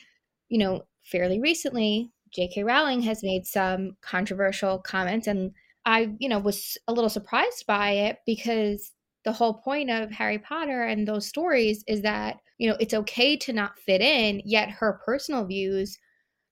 you 0.48 0.59
know, 0.59 0.85
fairly 1.03 1.40
recently, 1.40 2.12
J.K. 2.35 2.64
Rowling 2.64 3.03
has 3.03 3.22
made 3.22 3.46
some 3.46 3.96
controversial 4.03 4.79
comments, 4.81 5.27
and 5.27 5.53
I, 5.87 6.14
you 6.18 6.29
know, 6.29 6.38
was 6.38 6.79
a 6.88 6.92
little 6.92 7.11
surprised 7.11 7.66
by 7.66 7.92
it 7.92 8.18
because 8.27 8.92
the 9.24 9.33
whole 9.33 9.55
point 9.55 9.90
of 9.90 10.11
Harry 10.12 10.38
Potter 10.38 10.83
and 10.85 11.09
those 11.09 11.27
stories 11.29 11.85
is 11.88 12.03
that, 12.03 12.38
you 12.59 12.68
know, 12.70 12.77
it's 12.81 12.94
okay 12.94 13.37
to 13.38 13.53
not 13.53 13.79
fit 13.79 14.00
in, 14.03 14.42
yet 14.44 14.70
her 14.70 15.00
personal 15.05 15.44
views 15.46 15.98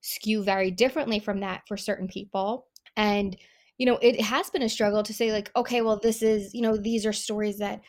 skew 0.02 0.44
very 0.44 0.70
differently 0.70 1.18
from 1.18 1.40
that 1.40 1.62
for 1.66 1.76
certain 1.76 2.08
people. 2.08 2.66
And, 2.96 3.36
you 3.78 3.86
know, 3.86 3.98
it 4.02 4.20
has 4.20 4.50
been 4.50 4.62
a 4.62 4.68
struggle 4.68 5.02
to 5.02 5.14
say, 5.14 5.32
like, 5.32 5.50
okay, 5.56 5.80
well, 5.80 5.98
this 5.98 6.22
is, 6.22 6.54
you 6.54 6.60
know, 6.60 6.76
these 6.76 7.06
are 7.06 7.12
stories 7.12 7.58
that 7.58 7.80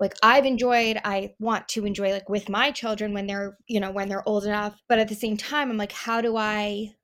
like 0.00 0.14
I've 0.22 0.46
enjoyed, 0.46 1.00
I 1.04 1.34
want 1.40 1.68
to 1.68 1.84
enjoy 1.84 2.12
like 2.12 2.28
with 2.28 2.48
my 2.48 2.70
children 2.70 3.12
when 3.12 3.26
they're, 3.26 3.58
you 3.66 3.80
know, 3.80 3.90
when 3.90 4.08
they're 4.08 4.26
old 4.28 4.44
enough. 4.44 4.80
But 4.88 4.98
at 4.98 5.08
the 5.08 5.14
same 5.14 5.36
time, 5.36 5.70
I'm 5.70 5.76
like, 5.76 5.92
how 5.92 6.20
do 6.20 6.36
I 6.36 6.94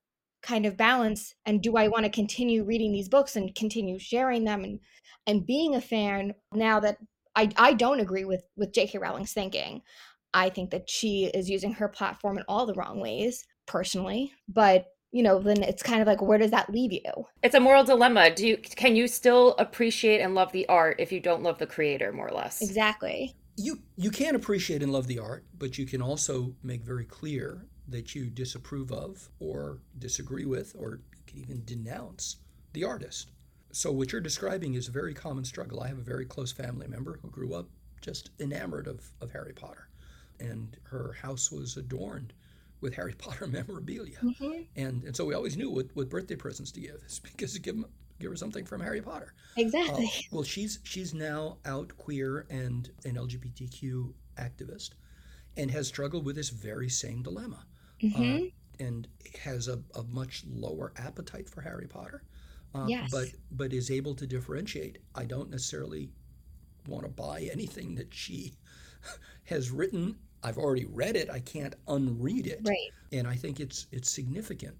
kind 0.42 0.66
of 0.66 0.76
balance 0.76 1.34
and 1.46 1.62
do 1.62 1.76
I 1.76 1.88
want 1.88 2.04
to 2.04 2.10
continue 2.10 2.64
reading 2.64 2.92
these 2.92 3.08
books 3.08 3.34
and 3.34 3.54
continue 3.54 3.98
sharing 3.98 4.44
them 4.44 4.62
and 4.62 4.78
and 5.26 5.46
being 5.46 5.74
a 5.74 5.80
fan 5.80 6.34
now 6.52 6.80
that 6.80 6.98
I 7.34 7.50
I 7.56 7.72
don't 7.72 8.00
agree 8.00 8.24
with 8.24 8.44
with 8.56 8.72
J.K. 8.72 8.98
Rowling's 8.98 9.32
thinking. 9.32 9.82
I 10.32 10.50
think 10.50 10.70
that 10.70 10.90
she 10.90 11.26
is 11.26 11.48
using 11.48 11.72
her 11.74 11.88
platform 11.88 12.38
in 12.38 12.44
all 12.48 12.66
the 12.66 12.74
wrong 12.74 13.00
ways 13.00 13.44
personally, 13.66 14.32
but 14.48 14.86
you 15.10 15.22
know, 15.22 15.38
then 15.38 15.62
it's 15.62 15.82
kind 15.82 16.02
of 16.02 16.08
like 16.08 16.20
where 16.20 16.38
does 16.38 16.50
that 16.50 16.70
leave 16.70 16.92
you? 16.92 17.26
It's 17.42 17.54
a 17.54 17.60
moral 17.60 17.84
dilemma. 17.84 18.34
Do 18.34 18.46
you 18.46 18.56
can 18.56 18.96
you 18.96 19.06
still 19.06 19.54
appreciate 19.58 20.20
and 20.20 20.34
love 20.34 20.50
the 20.50 20.66
art 20.66 20.96
if 20.98 21.12
you 21.12 21.20
don't 21.20 21.44
love 21.44 21.58
the 21.58 21.66
creator 21.66 22.12
more 22.12 22.28
or 22.28 22.34
less? 22.34 22.60
Exactly. 22.60 23.36
You 23.56 23.78
you 23.96 24.10
can 24.10 24.34
appreciate 24.34 24.82
and 24.82 24.92
love 24.92 25.06
the 25.06 25.20
art, 25.20 25.44
but 25.56 25.78
you 25.78 25.86
can 25.86 26.02
also 26.02 26.54
make 26.64 26.82
very 26.82 27.04
clear 27.04 27.66
that 27.86 28.14
you 28.14 28.28
disapprove 28.28 28.90
of 28.90 29.28
or 29.38 29.78
disagree 29.98 30.46
with 30.46 30.74
or 30.76 31.00
can 31.26 31.38
even 31.38 31.62
denounce 31.64 32.36
the 32.72 32.82
artist. 32.84 33.30
So 33.72 33.92
what 33.92 34.12
you're 34.12 34.20
describing 34.20 34.74
is 34.74 34.88
a 34.88 34.92
very 34.92 35.14
common 35.14 35.44
struggle. 35.44 35.80
I 35.80 35.88
have 35.88 35.98
a 35.98 36.02
very 36.02 36.24
close 36.24 36.52
family 36.52 36.86
member 36.88 37.18
who 37.22 37.30
grew 37.30 37.54
up 37.54 37.68
just 38.00 38.30
enamored 38.38 38.86
of, 38.86 39.04
of 39.20 39.32
Harry 39.32 39.52
Potter. 39.52 39.88
And 40.38 40.76
her 40.84 41.16
house 41.22 41.50
was 41.50 41.76
adorned 41.76 42.32
with 42.84 42.94
Harry 42.94 43.14
Potter 43.18 43.48
memorabilia. 43.48 44.18
Mm-hmm. 44.22 44.62
And 44.76 45.02
and 45.02 45.16
so 45.16 45.24
we 45.24 45.34
always 45.34 45.56
knew 45.56 45.70
what, 45.70 45.86
what 45.94 46.08
birthday 46.08 46.36
presents 46.36 46.70
to 46.72 46.80
give, 46.80 47.02
because 47.22 47.58
give 47.58 47.74
them 47.74 47.86
give 48.20 48.30
her 48.30 48.36
something 48.36 48.64
from 48.64 48.80
Harry 48.80 49.02
Potter. 49.02 49.34
Exactly. 49.56 50.04
Uh, 50.04 50.20
well, 50.30 50.44
she's 50.44 50.78
she's 50.84 51.12
now 51.12 51.56
out 51.64 51.96
queer 51.96 52.46
and 52.50 52.90
an 53.04 53.16
LGBTQ 53.16 54.12
activist, 54.38 54.90
and 55.56 55.70
has 55.72 55.88
struggled 55.88 56.24
with 56.24 56.36
this 56.36 56.50
very 56.50 56.88
same 56.88 57.22
dilemma, 57.22 57.66
mm-hmm. 58.00 58.44
uh, 58.44 58.84
and 58.84 59.08
has 59.42 59.66
a, 59.66 59.80
a 59.96 60.04
much 60.04 60.44
lower 60.46 60.92
appetite 60.96 61.48
for 61.48 61.62
Harry 61.62 61.88
Potter. 61.88 62.22
Uh, 62.74 62.86
yes. 62.86 63.10
But 63.10 63.28
but 63.50 63.72
is 63.72 63.90
able 63.90 64.14
to 64.16 64.26
differentiate. 64.26 64.98
I 65.14 65.24
don't 65.24 65.50
necessarily 65.50 66.10
want 66.86 67.04
to 67.04 67.08
buy 67.08 67.48
anything 67.50 67.94
that 67.94 68.12
she 68.12 68.52
has 69.44 69.70
written 69.70 70.16
I've 70.44 70.58
already 70.58 70.84
read 70.84 71.16
it. 71.16 71.30
I 71.30 71.40
can't 71.40 71.74
unread 71.88 72.46
it. 72.46 72.60
Right. 72.64 72.90
And 73.12 73.26
I 73.26 73.34
think 73.34 73.60
it's 73.60 73.86
it's 73.90 74.10
significant 74.10 74.76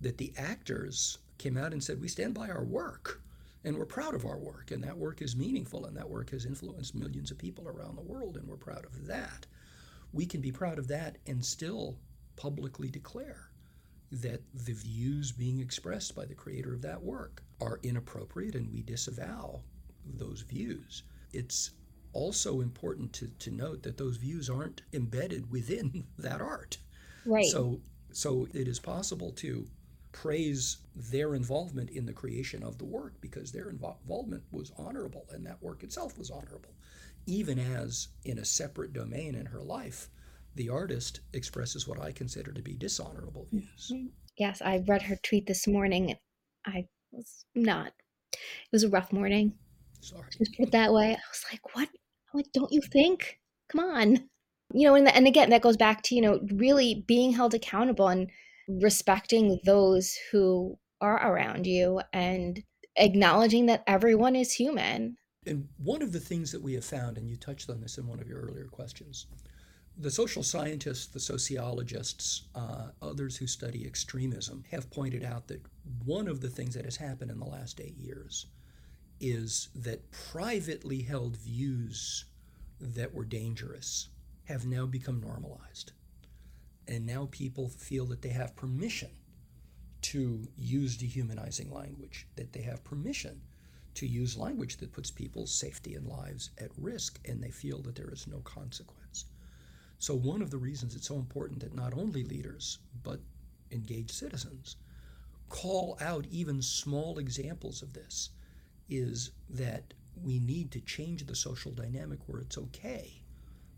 that 0.00 0.18
the 0.18 0.32
actors 0.36 1.18
came 1.38 1.56
out 1.56 1.72
and 1.72 1.82
said 1.82 2.00
we 2.00 2.08
stand 2.08 2.34
by 2.34 2.50
our 2.50 2.64
work 2.64 3.22
and 3.64 3.76
we're 3.76 3.86
proud 3.86 4.14
of 4.14 4.24
our 4.24 4.38
work 4.38 4.70
and 4.70 4.82
that 4.84 4.96
work 4.96 5.22
is 5.22 5.36
meaningful 5.36 5.86
and 5.86 5.96
that 5.96 6.08
work 6.08 6.30
has 6.30 6.44
influenced 6.44 6.94
millions 6.94 7.30
of 7.30 7.38
people 7.38 7.66
around 7.66 7.96
the 7.96 8.02
world 8.02 8.36
and 8.36 8.46
we're 8.46 8.56
proud 8.56 8.84
of 8.84 9.06
that. 9.06 9.46
We 10.12 10.26
can 10.26 10.40
be 10.40 10.52
proud 10.52 10.78
of 10.78 10.88
that 10.88 11.18
and 11.26 11.44
still 11.44 11.96
publicly 12.36 12.90
declare 12.90 13.50
that 14.12 14.42
the 14.52 14.72
views 14.72 15.32
being 15.32 15.60
expressed 15.60 16.14
by 16.14 16.24
the 16.24 16.34
creator 16.34 16.74
of 16.74 16.82
that 16.82 17.02
work 17.02 17.42
are 17.60 17.80
inappropriate 17.82 18.54
and 18.54 18.72
we 18.72 18.82
disavow 18.82 19.60
those 20.04 20.40
views. 20.42 21.04
It's 21.32 21.70
also 22.12 22.60
important 22.60 23.12
to, 23.14 23.28
to 23.38 23.50
note 23.50 23.82
that 23.82 23.98
those 23.98 24.16
views 24.16 24.50
aren't 24.50 24.82
embedded 24.92 25.50
within 25.50 26.04
that 26.18 26.40
art. 26.40 26.78
Right. 27.24 27.46
So 27.46 27.80
so 28.12 28.48
it 28.52 28.66
is 28.66 28.80
possible 28.80 29.30
to 29.32 29.68
praise 30.12 30.78
their 30.96 31.34
involvement 31.34 31.90
in 31.90 32.06
the 32.06 32.12
creation 32.12 32.62
of 32.62 32.78
the 32.78 32.84
work 32.84 33.14
because 33.20 33.52
their 33.52 33.70
involvement 33.70 34.42
was 34.50 34.72
honorable 34.76 35.26
and 35.30 35.46
that 35.46 35.62
work 35.62 35.84
itself 35.84 36.18
was 36.18 36.30
honorable. 36.30 36.74
Even 37.26 37.58
as 37.58 38.08
in 38.24 38.38
a 38.38 38.44
separate 38.44 38.92
domain 38.92 39.34
in 39.34 39.46
her 39.46 39.62
life, 39.62 40.08
the 40.56 40.68
artist 40.68 41.20
expresses 41.32 41.86
what 41.86 42.00
I 42.00 42.10
consider 42.10 42.52
to 42.52 42.62
be 42.62 42.74
dishonorable 42.74 43.46
views. 43.52 43.92
Mm-hmm. 43.94 44.06
Yes, 44.36 44.60
I 44.62 44.82
read 44.88 45.02
her 45.02 45.16
tweet 45.22 45.46
this 45.46 45.68
morning. 45.68 46.16
I 46.66 46.86
was 47.12 47.44
not. 47.54 47.92
It 48.32 48.38
was 48.72 48.84
a 48.84 48.88
rough 48.88 49.12
morning. 49.12 49.52
Sorry. 50.00 50.26
Just 50.36 50.56
put 50.56 50.68
it 50.68 50.72
that 50.72 50.92
way. 50.92 51.12
I 51.12 51.28
was 51.30 51.44
like, 51.52 51.74
what? 51.76 51.88
I'm 52.32 52.38
like, 52.38 52.52
don't 52.52 52.72
you 52.72 52.80
think? 52.80 53.38
Come 53.70 53.80
on. 53.80 54.28
You 54.72 54.88
know, 54.88 54.94
and, 54.94 55.08
and 55.08 55.26
again, 55.26 55.50
that 55.50 55.62
goes 55.62 55.76
back 55.76 56.02
to, 56.04 56.14
you 56.14 56.20
know, 56.20 56.40
really 56.52 57.04
being 57.06 57.32
held 57.32 57.54
accountable 57.54 58.08
and 58.08 58.30
respecting 58.68 59.58
those 59.64 60.16
who 60.30 60.78
are 61.00 61.16
around 61.16 61.66
you 61.66 62.00
and 62.12 62.62
acknowledging 62.96 63.66
that 63.66 63.82
everyone 63.86 64.36
is 64.36 64.52
human. 64.52 65.16
And 65.46 65.68
one 65.78 66.02
of 66.02 66.12
the 66.12 66.20
things 66.20 66.52
that 66.52 66.62
we 66.62 66.74
have 66.74 66.84
found, 66.84 67.16
and 67.16 67.28
you 67.28 67.36
touched 67.36 67.70
on 67.70 67.80
this 67.80 67.98
in 67.98 68.06
one 68.06 68.20
of 68.20 68.28
your 68.28 68.40
earlier 68.40 68.66
questions, 68.66 69.26
the 69.96 70.10
social 70.10 70.42
scientists, 70.42 71.06
the 71.06 71.20
sociologists, 71.20 72.42
uh, 72.54 72.88
others 73.02 73.36
who 73.36 73.46
study 73.46 73.86
extremism 73.86 74.64
have 74.70 74.90
pointed 74.90 75.24
out 75.24 75.48
that 75.48 75.62
one 76.04 76.28
of 76.28 76.40
the 76.40 76.48
things 76.48 76.74
that 76.74 76.84
has 76.84 76.96
happened 76.96 77.30
in 77.30 77.38
the 77.38 77.46
last 77.46 77.80
eight 77.80 77.96
years 77.96 78.46
is 79.20 79.68
that 79.74 80.10
privately 80.10 81.02
held 81.02 81.36
views 81.36 82.24
that 82.80 83.14
were 83.14 83.24
dangerous 83.24 84.08
have 84.44 84.66
now 84.66 84.86
become 84.86 85.20
normalized. 85.20 85.92
And 86.88 87.06
now 87.06 87.28
people 87.30 87.68
feel 87.68 88.06
that 88.06 88.22
they 88.22 88.30
have 88.30 88.56
permission 88.56 89.10
to 90.02 90.48
use 90.56 90.96
dehumanizing 90.96 91.70
language, 91.70 92.26
that 92.36 92.52
they 92.52 92.62
have 92.62 92.82
permission 92.82 93.40
to 93.94 94.06
use 94.06 94.36
language 94.36 94.78
that 94.78 94.92
puts 94.92 95.10
people's 95.10 95.52
safety 95.52 95.94
and 95.94 96.06
lives 96.06 96.50
at 96.58 96.70
risk, 96.78 97.20
and 97.28 97.42
they 97.42 97.50
feel 97.50 97.82
that 97.82 97.94
there 97.96 98.10
is 98.10 98.26
no 98.26 98.38
consequence. 98.38 99.26
So, 99.98 100.14
one 100.14 100.40
of 100.40 100.50
the 100.50 100.58
reasons 100.58 100.94
it's 100.94 101.08
so 101.08 101.16
important 101.16 101.60
that 101.60 101.74
not 101.74 101.92
only 101.92 102.24
leaders, 102.24 102.78
but 103.02 103.20
engaged 103.70 104.12
citizens 104.12 104.76
call 105.48 105.98
out 106.00 106.26
even 106.30 106.62
small 106.62 107.18
examples 107.18 107.82
of 107.82 107.92
this 107.92 108.30
is 108.90 109.30
that 109.48 109.94
we 110.22 110.38
need 110.38 110.70
to 110.72 110.80
change 110.80 111.24
the 111.24 111.34
social 111.34 111.72
dynamic 111.72 112.18
where 112.26 112.40
it's 112.40 112.58
okay 112.58 113.22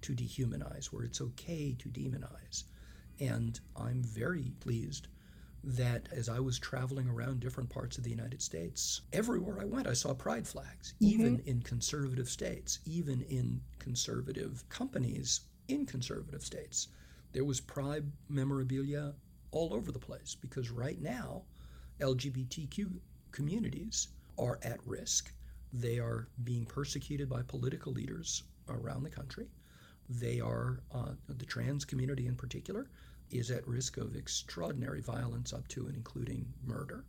to 0.01 0.15
dehumanize, 0.15 0.87
where 0.87 1.05
it's 1.05 1.21
okay 1.21 1.77
to 1.79 1.89
demonize. 1.89 2.65
And 3.21 3.61
I'm 3.77 4.03
very 4.03 4.53
pleased 4.61 5.09
that 5.65 6.09
as 6.11 6.29
I 6.29 6.41
was 6.41 6.59
traveling 6.59 7.09
around 7.09 7.39
different 7.41 7.71
parts 7.71 7.97
of 7.97 8.03
the 8.05 8.11
United 8.11 8.43
States, 8.43 9.03
everywhere 9.13 9.61
I 9.61 9.65
went, 9.65 9.87
I 9.87 9.93
saw 9.93 10.13
pride 10.13 10.47
flags, 10.47 10.95
mm-hmm. 10.95 11.07
even 11.07 11.43
in 11.47 11.63
conservative 11.63 12.29
states, 12.29 12.81
even 12.85 13.23
in 13.23 13.61
conservative 13.79 14.69
companies 14.69 15.43
in 15.69 15.87
conservative 15.87 16.43
states. 16.43 16.89
There 17.33 17.45
was 17.45 17.61
pride 17.61 18.11
memorabilia 18.29 19.15
all 19.53 19.73
over 19.73 19.93
the 19.93 19.99
place 19.99 20.37
because 20.41 20.71
right 20.71 21.01
now, 21.01 21.43
LGBTQ 22.01 22.91
communities 23.31 24.09
are 24.39 24.59
at 24.63 24.79
risk 24.87 25.33
They 25.73 25.99
are 25.99 26.29
being 26.45 26.67
persecuted 26.67 27.29
by 27.29 27.43
political 27.43 27.93
leaders 27.93 28.43
around 28.69 29.05
the 29.05 29.11
country. 29.11 29.49
They 30.09 30.41
are, 30.41 30.81
uh, 30.93 31.13
the 31.29 31.47
trans 31.47 31.85
community 31.85 32.27
in 32.27 32.37
particular, 32.37 32.91
is 33.31 33.51
at 33.51 33.67
risk 33.67 33.97
of 33.97 34.15
extraordinary 34.15 35.01
violence 35.01 35.53
up 35.55 35.67
to 35.69 35.87
and 35.87 35.97
including 35.97 36.53
murder. 36.63 37.05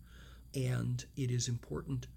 And 0.56 1.04
it 1.18 1.30
is 1.30 1.50
important 1.50 2.08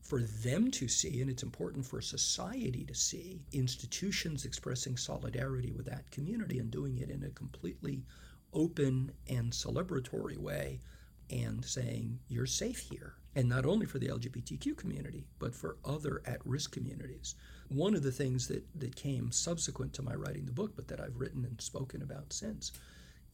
for 0.00 0.20
them 0.20 0.70
to 0.72 0.86
see, 0.86 1.20
and 1.22 1.30
it's 1.30 1.42
important 1.42 1.86
for 1.86 2.00
society 2.00 2.84
to 2.84 2.94
see, 2.94 3.40
institutions 3.52 4.44
expressing 4.44 4.96
solidarity 4.96 5.72
with 5.72 5.86
that 5.86 6.10
community 6.10 6.58
and 6.58 6.70
doing 6.70 6.98
it 6.98 7.10
in 7.10 7.24
a 7.24 7.30
completely 7.30 8.04
open 8.52 9.12
and 9.28 9.52
celebratory 9.52 10.36
way 10.36 10.80
and 11.30 11.64
saying, 11.64 12.18
you're 12.28 12.46
safe 12.46 12.78
here. 12.78 13.14
And 13.36 13.48
not 13.48 13.66
only 13.66 13.84
for 13.86 13.98
the 13.98 14.08
LGBTQ 14.08 14.76
community, 14.76 15.26
but 15.38 15.54
for 15.54 15.76
other 15.84 16.22
at 16.24 16.44
risk 16.44 16.72
communities. 16.72 17.34
One 17.68 17.94
of 17.94 18.02
the 18.02 18.10
things 18.10 18.48
that, 18.48 18.64
that 18.74 18.96
came 18.96 19.30
subsequent 19.30 19.92
to 19.92 20.02
my 20.02 20.14
writing 20.14 20.46
the 20.46 20.52
book, 20.52 20.74
but 20.74 20.88
that 20.88 21.00
I've 21.00 21.20
written 21.20 21.44
and 21.44 21.60
spoken 21.60 22.00
about 22.00 22.32
since, 22.32 22.72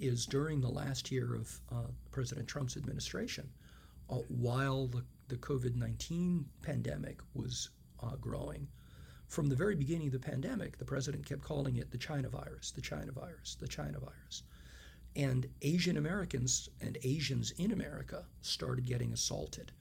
is 0.01 0.27
during 0.27 0.61
the 0.61 0.69
last 0.69 1.13
year 1.13 1.37
of 1.37 1.61
uh, 1.71 1.87
President 2.11 2.49
Trump's 2.49 2.77
administration, 2.77 3.49
uh, 4.11 4.17
while 4.27 4.89
the, 4.89 5.05
the 5.29 5.37
COVID 5.37 5.77
19 5.77 6.47
pandemic 6.63 7.21
was 7.33 7.71
uh, 8.03 8.17
growing, 8.17 8.67
from 9.29 9.49
the 9.49 9.57
very 9.57 9.77
beginning 9.77 10.09
of 10.09 10.13
the 10.13 10.19
pandemic, 10.19 10.77
the 10.77 10.85
president 10.85 11.25
kept 11.25 11.43
calling 11.43 11.77
it 11.77 11.91
the 11.91 11.97
China 11.97 12.29
virus, 12.29 12.71
the 12.71 12.83
China 12.83 13.13
virus, 13.13 13.55
the 13.55 13.67
China 13.67 13.99
virus. 13.99 14.43
And 15.17 15.49
Asian 15.63 15.97
Americans 15.97 16.69
and 16.83 16.99
Asians 17.03 17.53
in 17.53 17.73
America 17.73 18.27
started 18.43 18.85
getting 18.85 19.11
assaulted. 19.13 19.73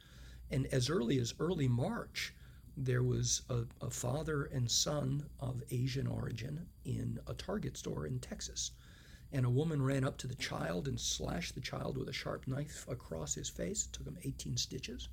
And 0.54 0.68
as 0.68 0.90
early 0.90 1.18
as 1.18 1.34
early 1.40 1.70
March, 1.70 2.34
there 2.76 3.04
was 3.04 3.44
a, 3.50 3.64
a, 3.82 3.90
father 3.90 4.44
and 4.44 4.70
son 4.70 5.30
of 5.40 5.64
Asian 5.72 6.08
origin 6.08 6.68
in 6.84 7.20
a 7.26 7.34
Target 7.34 7.78
store 7.78 8.06
in 8.06 8.20
Texas. 8.20 8.72
And 9.32 9.46
a 9.46 9.50
woman 9.50 9.82
ran 9.82 10.04
up 10.04 10.18
to 10.18 10.28
the 10.28 10.36
child 10.36 10.90
and 10.90 11.00
slashed 11.00 11.56
the 11.56 11.62
child 11.62 11.98
with 11.98 12.10
a 12.10 12.14
sharp 12.14 12.48
knife 12.48 12.86
across 12.90 13.34
his 13.34 13.48
face. 13.48 13.86
It 13.86 13.94
took 13.94 14.06
him 14.06 14.18
18 14.24 14.58
stitches. 14.58 15.08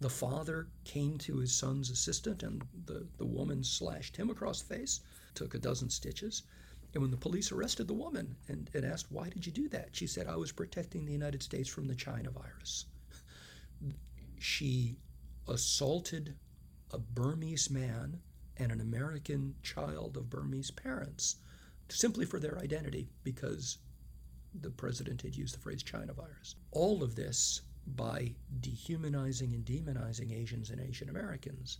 The 0.00 0.08
father 0.08 0.68
came 0.84 1.18
to 1.18 1.36
his 1.36 1.52
son's 1.52 1.90
assistant, 1.90 2.42
and 2.42 2.62
the, 2.86 3.06
the 3.18 3.26
woman 3.26 3.62
slashed 3.62 4.16
him 4.16 4.30
across 4.30 4.62
the 4.62 4.76
face, 4.76 5.00
took 5.34 5.54
a 5.54 5.58
dozen 5.58 5.90
stitches. 5.90 6.44
And 6.94 7.02
when 7.02 7.10
the 7.10 7.18
police 7.18 7.52
arrested 7.52 7.86
the 7.86 7.92
woman 7.92 8.36
and, 8.48 8.70
and 8.72 8.86
asked, 8.86 9.12
Why 9.12 9.28
did 9.28 9.44
you 9.44 9.52
do 9.52 9.68
that? 9.68 9.90
She 9.92 10.06
said, 10.06 10.26
I 10.26 10.36
was 10.36 10.52
protecting 10.52 11.04
the 11.04 11.12
United 11.12 11.42
States 11.42 11.68
from 11.68 11.86
the 11.86 11.94
China 11.94 12.30
virus. 12.30 12.86
She 14.42 14.96
assaulted 15.46 16.34
a 16.90 16.98
Burmese 16.98 17.68
man 17.68 18.22
and 18.56 18.72
an 18.72 18.80
American 18.80 19.54
child 19.62 20.16
of 20.16 20.30
Burmese 20.30 20.70
parents 20.70 21.36
simply 21.90 22.24
for 22.24 22.40
their 22.40 22.58
identity 22.58 23.10
because 23.22 23.76
the 24.54 24.70
president 24.70 25.20
had 25.20 25.36
used 25.36 25.54
the 25.54 25.58
phrase 25.58 25.82
China 25.82 26.14
virus. 26.14 26.56
All 26.70 27.02
of 27.02 27.16
this 27.16 27.60
by 27.86 28.34
dehumanizing 28.60 29.54
and 29.54 29.62
demonizing 29.64 30.32
Asians 30.32 30.70
and 30.70 30.80
Asian 30.80 31.10
Americans. 31.10 31.76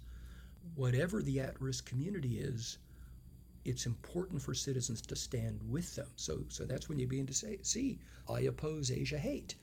Whatever 0.74 1.22
the 1.22 1.40
at 1.40 1.58
risk 1.62 1.86
community 1.86 2.40
is, 2.40 2.76
it's 3.64 3.86
important 3.86 4.42
for 4.42 4.52
citizens 4.52 5.00
to 5.00 5.16
stand 5.16 5.62
with 5.62 5.94
them. 5.94 6.08
So, 6.16 6.44
so 6.48 6.66
that's 6.66 6.90
when 6.90 6.98
you 6.98 7.06
begin 7.06 7.26
to 7.26 7.32
say, 7.32 7.58
see, 7.62 8.00
I 8.28 8.40
oppose 8.40 8.90
Asia 8.90 9.18
hate, 9.18 9.54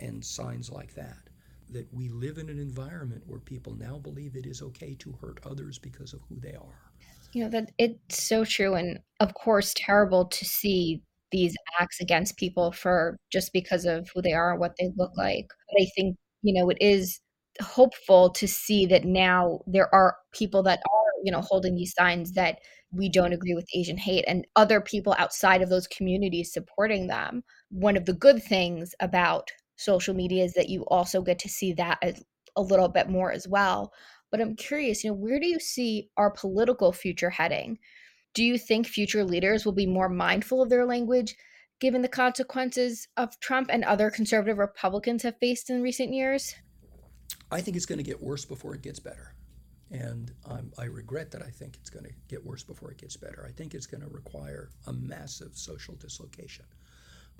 and 0.00 0.24
signs 0.24 0.70
like 0.70 0.94
that. 0.94 1.25
That 1.70 1.92
we 1.92 2.08
live 2.08 2.38
in 2.38 2.48
an 2.48 2.58
environment 2.58 3.22
where 3.26 3.40
people 3.40 3.74
now 3.74 3.98
believe 3.98 4.36
it 4.36 4.46
is 4.46 4.62
okay 4.62 4.94
to 5.00 5.12
hurt 5.20 5.40
others 5.44 5.78
because 5.78 6.12
of 6.12 6.20
who 6.28 6.38
they 6.40 6.54
are. 6.54 6.92
You 7.32 7.44
know, 7.44 7.50
that 7.50 7.72
it's 7.76 8.22
so 8.22 8.44
true. 8.44 8.74
And 8.74 9.00
of 9.20 9.34
course, 9.34 9.74
terrible 9.76 10.26
to 10.26 10.44
see 10.44 11.02
these 11.32 11.56
acts 11.80 12.00
against 12.00 12.36
people 12.36 12.72
for 12.72 13.18
just 13.32 13.52
because 13.52 13.84
of 13.84 14.08
who 14.14 14.22
they 14.22 14.32
are 14.32 14.56
what 14.56 14.74
they 14.78 14.90
look 14.96 15.10
like. 15.16 15.46
But 15.48 15.82
I 15.82 15.86
think, 15.96 16.16
you 16.42 16.54
know, 16.54 16.70
it 16.70 16.78
is 16.80 17.20
hopeful 17.60 18.30
to 18.30 18.46
see 18.46 18.86
that 18.86 19.04
now 19.04 19.60
there 19.66 19.92
are 19.94 20.16
people 20.32 20.62
that 20.64 20.78
are, 20.78 21.12
you 21.24 21.32
know, 21.32 21.40
holding 21.40 21.74
these 21.74 21.94
signs 21.94 22.32
that 22.32 22.60
we 22.92 23.08
don't 23.08 23.32
agree 23.32 23.54
with 23.54 23.66
Asian 23.74 23.98
hate 23.98 24.24
and 24.28 24.46
other 24.54 24.80
people 24.80 25.14
outside 25.18 25.62
of 25.62 25.68
those 25.68 25.88
communities 25.88 26.52
supporting 26.52 27.08
them. 27.08 27.42
One 27.70 27.96
of 27.96 28.04
the 28.04 28.12
good 28.12 28.42
things 28.42 28.94
about 29.00 29.50
social 29.76 30.14
media 30.14 30.44
is 30.44 30.54
that 30.54 30.68
you 30.68 30.82
also 30.86 31.22
get 31.22 31.38
to 31.40 31.48
see 31.48 31.72
that 31.74 31.98
a 32.56 32.62
little 32.62 32.88
bit 32.88 33.08
more 33.08 33.32
as 33.32 33.46
well. 33.46 33.92
But 34.30 34.40
I'm 34.40 34.56
curious, 34.56 35.04
you 35.04 35.10
know, 35.10 35.16
where 35.16 35.38
do 35.38 35.46
you 35.46 35.60
see 35.60 36.10
our 36.16 36.30
political 36.30 36.92
future 36.92 37.30
heading? 37.30 37.78
Do 38.34 38.44
you 38.44 38.58
think 38.58 38.86
future 38.86 39.24
leaders 39.24 39.64
will 39.64 39.72
be 39.72 39.86
more 39.86 40.08
mindful 40.08 40.62
of 40.62 40.68
their 40.68 40.84
language 40.84 41.36
given 41.80 42.02
the 42.02 42.08
consequences 42.08 43.06
of 43.16 43.38
Trump 43.40 43.70
and 43.72 43.84
other 43.84 44.10
conservative 44.10 44.58
Republicans 44.58 45.22
have 45.22 45.38
faced 45.38 45.70
in 45.70 45.82
recent 45.82 46.12
years? 46.12 46.54
I 47.50 47.60
think 47.60 47.76
it's 47.76 47.86
going 47.86 47.98
to 47.98 48.04
get 48.04 48.22
worse 48.22 48.44
before 48.44 48.74
it 48.74 48.82
gets 48.82 48.98
better. 48.98 49.34
And 49.90 50.32
um, 50.46 50.72
I 50.78 50.84
regret 50.84 51.30
that 51.30 51.42
I 51.42 51.50
think 51.50 51.76
it's 51.76 51.90
going 51.90 52.04
to 52.04 52.12
get 52.28 52.44
worse 52.44 52.64
before 52.64 52.90
it 52.90 52.98
gets 52.98 53.16
better. 53.16 53.46
I 53.48 53.52
think 53.52 53.72
it's 53.72 53.86
going 53.86 54.02
to 54.02 54.08
require 54.08 54.70
a 54.86 54.92
massive 54.92 55.52
social 55.54 55.94
dislocation. 55.94 56.64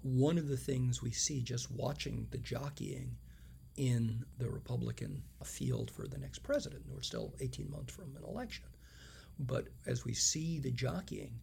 One 0.03 0.39
of 0.39 0.49
the 0.49 0.57
things 0.57 1.03
we 1.03 1.11
see 1.11 1.43
just 1.43 1.71
watching 1.71 2.27
the 2.31 2.39
jockeying 2.39 3.17
in 3.77 4.25
the 4.39 4.49
Republican 4.49 5.23
field 5.45 5.91
for 5.91 6.07
the 6.07 6.19
next 6.19 6.41
president, 6.41 6.85
we're 6.89 7.03
still 7.03 7.35
18 7.41 7.71
months 7.71 7.93
from 7.93 8.17
an 8.17 8.25
election. 8.25 8.65
But 9.39 9.69
as 9.87 10.05
we 10.05 10.15
see 10.15 10.59
the 10.59 10.71
jockeying, 10.71 11.41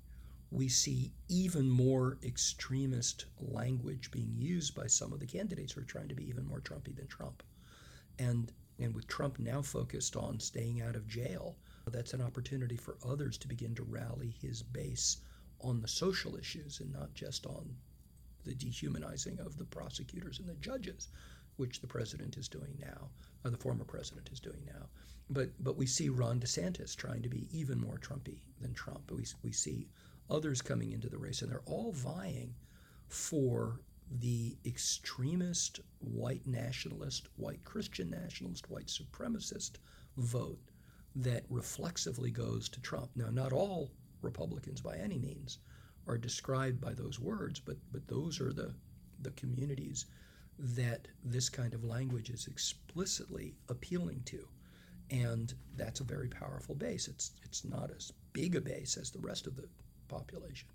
we 0.50 0.68
see 0.70 1.12
even 1.30 1.70
more 1.70 2.18
extremist 2.24 3.26
language 3.40 4.12
being 4.12 4.34
used 4.36 4.76
by 4.76 4.88
some 4.88 5.12
of 5.12 5.20
the 5.20 5.26
candidates 5.26 5.74
who 5.74 5.82
are 5.82 5.86
trying 5.86 6.10
to 6.10 6.16
be 6.16 6.28
even 6.28 6.46
more 6.46 6.62
Trumpy 6.62 6.96
than 6.96 7.08
Trump. 7.08 7.44
And 8.20 8.52
and 8.80 8.96
with 8.96 9.08
Trump 9.08 9.38
now 9.40 9.62
focused 9.62 10.16
on 10.16 10.40
staying 10.40 10.82
out 10.82 10.96
of 10.96 11.08
jail, 11.08 11.56
that's 11.88 12.14
an 12.14 12.22
opportunity 12.22 12.76
for 12.76 12.98
others 13.06 13.38
to 13.40 13.48
begin 13.48 13.76
to 13.76 13.84
rally 13.84 14.36
his 14.42 14.64
base 14.64 15.18
on 15.62 15.80
the 15.80 15.88
social 15.88 16.36
issues 16.36 16.80
and 16.80 16.92
not 16.92 17.14
just 17.14 17.46
on 17.46 17.76
the 18.44 18.56
dehumanizing 18.56 19.40
of 19.40 19.58
the 19.58 19.66
prosecutors 19.66 20.40
and 20.40 20.48
the 20.48 20.56
judges, 20.56 21.10
which 21.58 21.82
the 21.82 21.88
president 21.88 22.38
is 22.38 22.48
doing 22.48 22.78
now, 22.80 23.10
or 23.44 23.52
the 23.52 23.58
former 23.58 23.86
president 23.86 24.30
is 24.32 24.40
doing 24.40 24.64
now. 24.66 24.88
But 25.30 25.52
but 25.64 25.78
we 25.78 25.86
see 25.86 26.10
Ron 26.10 26.40
DeSantis 26.40 26.96
trying 26.96 27.22
to 27.22 27.30
be 27.30 27.48
even 27.52 27.80
more 27.80 27.98
Trumpy 27.98 28.40
than 28.60 28.74
Trump. 28.74 29.12
We 29.12 29.26
we 29.44 29.52
see 29.52 29.88
others 30.30 30.62
coming 30.62 30.92
into 30.92 31.10
the 31.10 31.18
race, 31.18 31.42
and 31.42 31.52
they're 31.52 31.62
all 31.66 31.92
vying 31.92 32.56
for 33.08 33.80
the 34.20 34.58
extremist 34.66 35.80
white 36.00 36.46
nationalist, 36.46 37.28
white 37.38 37.64
Christian 37.64 38.10
nationalist, 38.10 38.70
white 38.70 38.88
supremacist 38.88 39.78
vote 40.18 40.60
that 41.16 41.46
reflexively 41.50 42.32
goes 42.32 42.70
to 42.70 42.82
Trump. 42.82 43.10
Now, 43.16 43.30
not 43.30 43.54
all 43.54 43.92
Republicans 44.22 44.82
by 44.82 44.98
any 44.98 45.20
means 45.20 45.60
are 46.08 46.18
described 46.18 46.82
by 46.82 46.94
those 46.94 47.20
words, 47.20 47.60
but, 47.60 47.78
but 47.92 48.08
those 48.08 48.42
are 48.42 48.54
the, 48.54 48.74
the 49.22 49.32
communities 49.32 50.06
that 50.60 51.08
this 51.24 51.50
kind 51.50 51.74
of 51.74 51.84
language 51.84 52.30
is 52.30 52.48
explicitly 52.48 53.56
appealing 53.70 54.22
to. 54.26 54.48
And 55.10 55.54
that's 55.76 56.00
a 56.00 56.06
very 56.06 56.28
powerful 56.28 56.76
base. 56.76 57.08
It's, 57.08 57.32
it's 57.44 57.66
not 57.66 57.92
as 57.96 58.12
big 58.34 58.56
a 58.56 58.62
base 58.62 58.98
as 58.98 59.12
the 59.12 59.20
rest 59.20 59.48
of 59.48 59.56
the 59.56 59.68
population. 60.08 60.68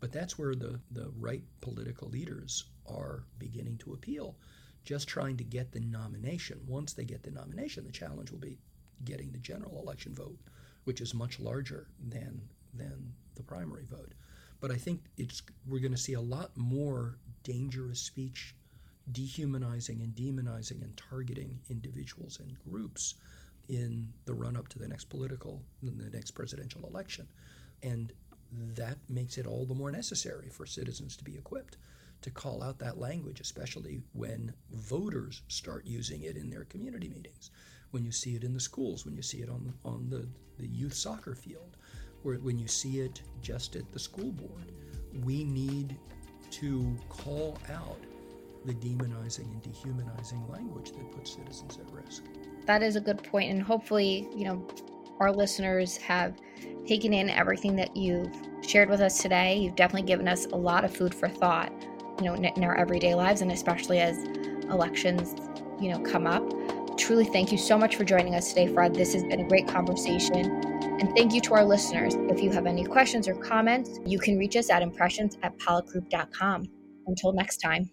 But 0.00 0.12
that's 0.12 0.38
where 0.38 0.54
the, 0.54 0.80
the 0.90 1.10
right 1.18 1.42
political 1.60 2.08
leaders 2.08 2.64
are 2.86 3.24
beginning 3.38 3.78
to 3.78 3.92
appeal, 3.92 4.36
just 4.84 5.08
trying 5.08 5.36
to 5.36 5.44
get 5.44 5.72
the 5.72 5.80
nomination. 5.80 6.60
Once 6.66 6.92
they 6.92 7.04
get 7.04 7.22
the 7.22 7.30
nomination, 7.30 7.84
the 7.84 7.92
challenge 7.92 8.30
will 8.30 8.38
be 8.38 8.58
getting 9.04 9.30
the 9.30 9.38
general 9.38 9.80
election 9.80 10.14
vote, 10.14 10.38
which 10.84 11.00
is 11.00 11.14
much 11.14 11.38
larger 11.38 11.88
than, 12.08 12.40
than 12.74 13.12
the 13.34 13.42
primary 13.42 13.84
vote. 13.84 14.14
But 14.60 14.70
I 14.70 14.76
think 14.76 15.00
it's, 15.16 15.42
we're 15.66 15.80
going 15.80 15.92
to 15.92 15.98
see 15.98 16.14
a 16.14 16.20
lot 16.20 16.50
more 16.56 17.16
dangerous 17.42 18.00
speech, 18.00 18.54
dehumanizing 19.12 20.02
and 20.02 20.14
demonizing 20.14 20.82
and 20.82 20.96
targeting 20.96 21.58
individuals 21.70 22.38
and 22.40 22.56
groups 22.70 23.14
in 23.68 24.08
the 24.26 24.34
run 24.34 24.56
up 24.56 24.68
to 24.68 24.78
the 24.78 24.88
next 24.88 25.04
political, 25.04 25.62
the 25.82 26.10
next 26.10 26.32
presidential 26.32 26.86
election. 26.86 27.26
And 27.82 28.12
that 28.74 28.98
makes 29.08 29.38
it 29.38 29.46
all 29.46 29.64
the 29.64 29.74
more 29.74 29.90
necessary 29.90 30.48
for 30.48 30.66
citizens 30.66 31.16
to 31.16 31.24
be 31.24 31.36
equipped 31.36 31.76
to 32.22 32.30
call 32.30 32.62
out 32.62 32.78
that 32.78 32.98
language, 32.98 33.40
especially 33.40 34.02
when 34.12 34.52
voters 34.72 35.42
start 35.48 35.86
using 35.86 36.22
it 36.22 36.36
in 36.36 36.50
their 36.50 36.64
community 36.64 37.08
meetings, 37.08 37.50
when 37.92 38.04
you 38.04 38.12
see 38.12 38.34
it 38.34 38.44
in 38.44 38.52
the 38.52 38.60
schools, 38.60 39.04
when 39.04 39.16
you 39.16 39.22
see 39.22 39.38
it 39.38 39.48
on, 39.48 39.72
on 39.84 40.10
the, 40.10 40.28
the 40.58 40.68
youth 40.68 40.94
soccer 40.94 41.34
field, 41.34 41.76
or 42.24 42.34
when 42.34 42.58
you 42.58 42.68
see 42.68 43.00
it 43.00 43.22
just 43.42 43.76
at 43.76 43.90
the 43.92 43.98
school 43.98 44.32
board. 44.32 44.72
We 45.24 45.44
need 45.44 45.96
to 46.50 46.96
call 47.08 47.58
out 47.72 47.98
the 48.64 48.74
demonizing 48.74 49.50
and 49.52 49.62
dehumanizing 49.62 50.46
language 50.48 50.92
that 50.92 51.10
puts 51.12 51.34
citizens 51.34 51.78
at 51.78 51.90
risk. 51.92 52.24
That 52.66 52.82
is 52.82 52.96
a 52.96 53.00
good 53.00 53.22
point, 53.22 53.50
and 53.50 53.62
hopefully, 53.62 54.28
you 54.34 54.44
know, 54.44 54.66
our 55.18 55.32
listeners 55.32 55.96
have 55.98 56.34
taken 56.86 57.12
in 57.12 57.30
everything 57.30 57.76
that 57.76 57.96
you've 57.96 58.34
shared 58.62 58.88
with 58.90 59.00
us 59.00 59.20
today. 59.20 59.58
You've 59.58 59.76
definitely 59.76 60.06
given 60.06 60.28
us 60.28 60.46
a 60.46 60.56
lot 60.56 60.84
of 60.84 60.94
food 60.94 61.14
for 61.14 61.28
thought, 61.28 61.72
you 62.18 62.24
know, 62.24 62.34
in, 62.34 62.44
in 62.44 62.64
our 62.64 62.76
everyday 62.76 63.14
lives 63.14 63.40
and 63.42 63.52
especially 63.52 64.00
as 64.00 64.18
elections, 64.70 65.34
you 65.80 65.90
know, 65.90 66.00
come 66.00 66.26
up. 66.26 66.42
Truly 66.98 67.24
thank 67.24 67.52
you 67.52 67.58
so 67.58 67.78
much 67.78 67.96
for 67.96 68.04
joining 68.04 68.34
us 68.34 68.48
today, 68.48 68.72
Fred. 68.72 68.94
This 68.94 69.12
has 69.14 69.24
been 69.24 69.40
a 69.40 69.48
great 69.48 69.68
conversation. 69.68 70.59
And 71.00 71.16
thank 71.16 71.32
you 71.32 71.40
to 71.42 71.54
our 71.54 71.64
listeners. 71.64 72.14
If 72.28 72.42
you 72.42 72.50
have 72.50 72.66
any 72.66 72.84
questions 72.84 73.26
or 73.26 73.34
comments, 73.34 73.98
you 74.04 74.18
can 74.18 74.36
reach 74.36 74.54
us 74.54 74.68
at 74.68 74.82
impressions 74.82 75.38
at 75.42 75.56
pollackgroup.com. 75.58 76.66
Until 77.06 77.32
next 77.32 77.56
time. 77.56 77.90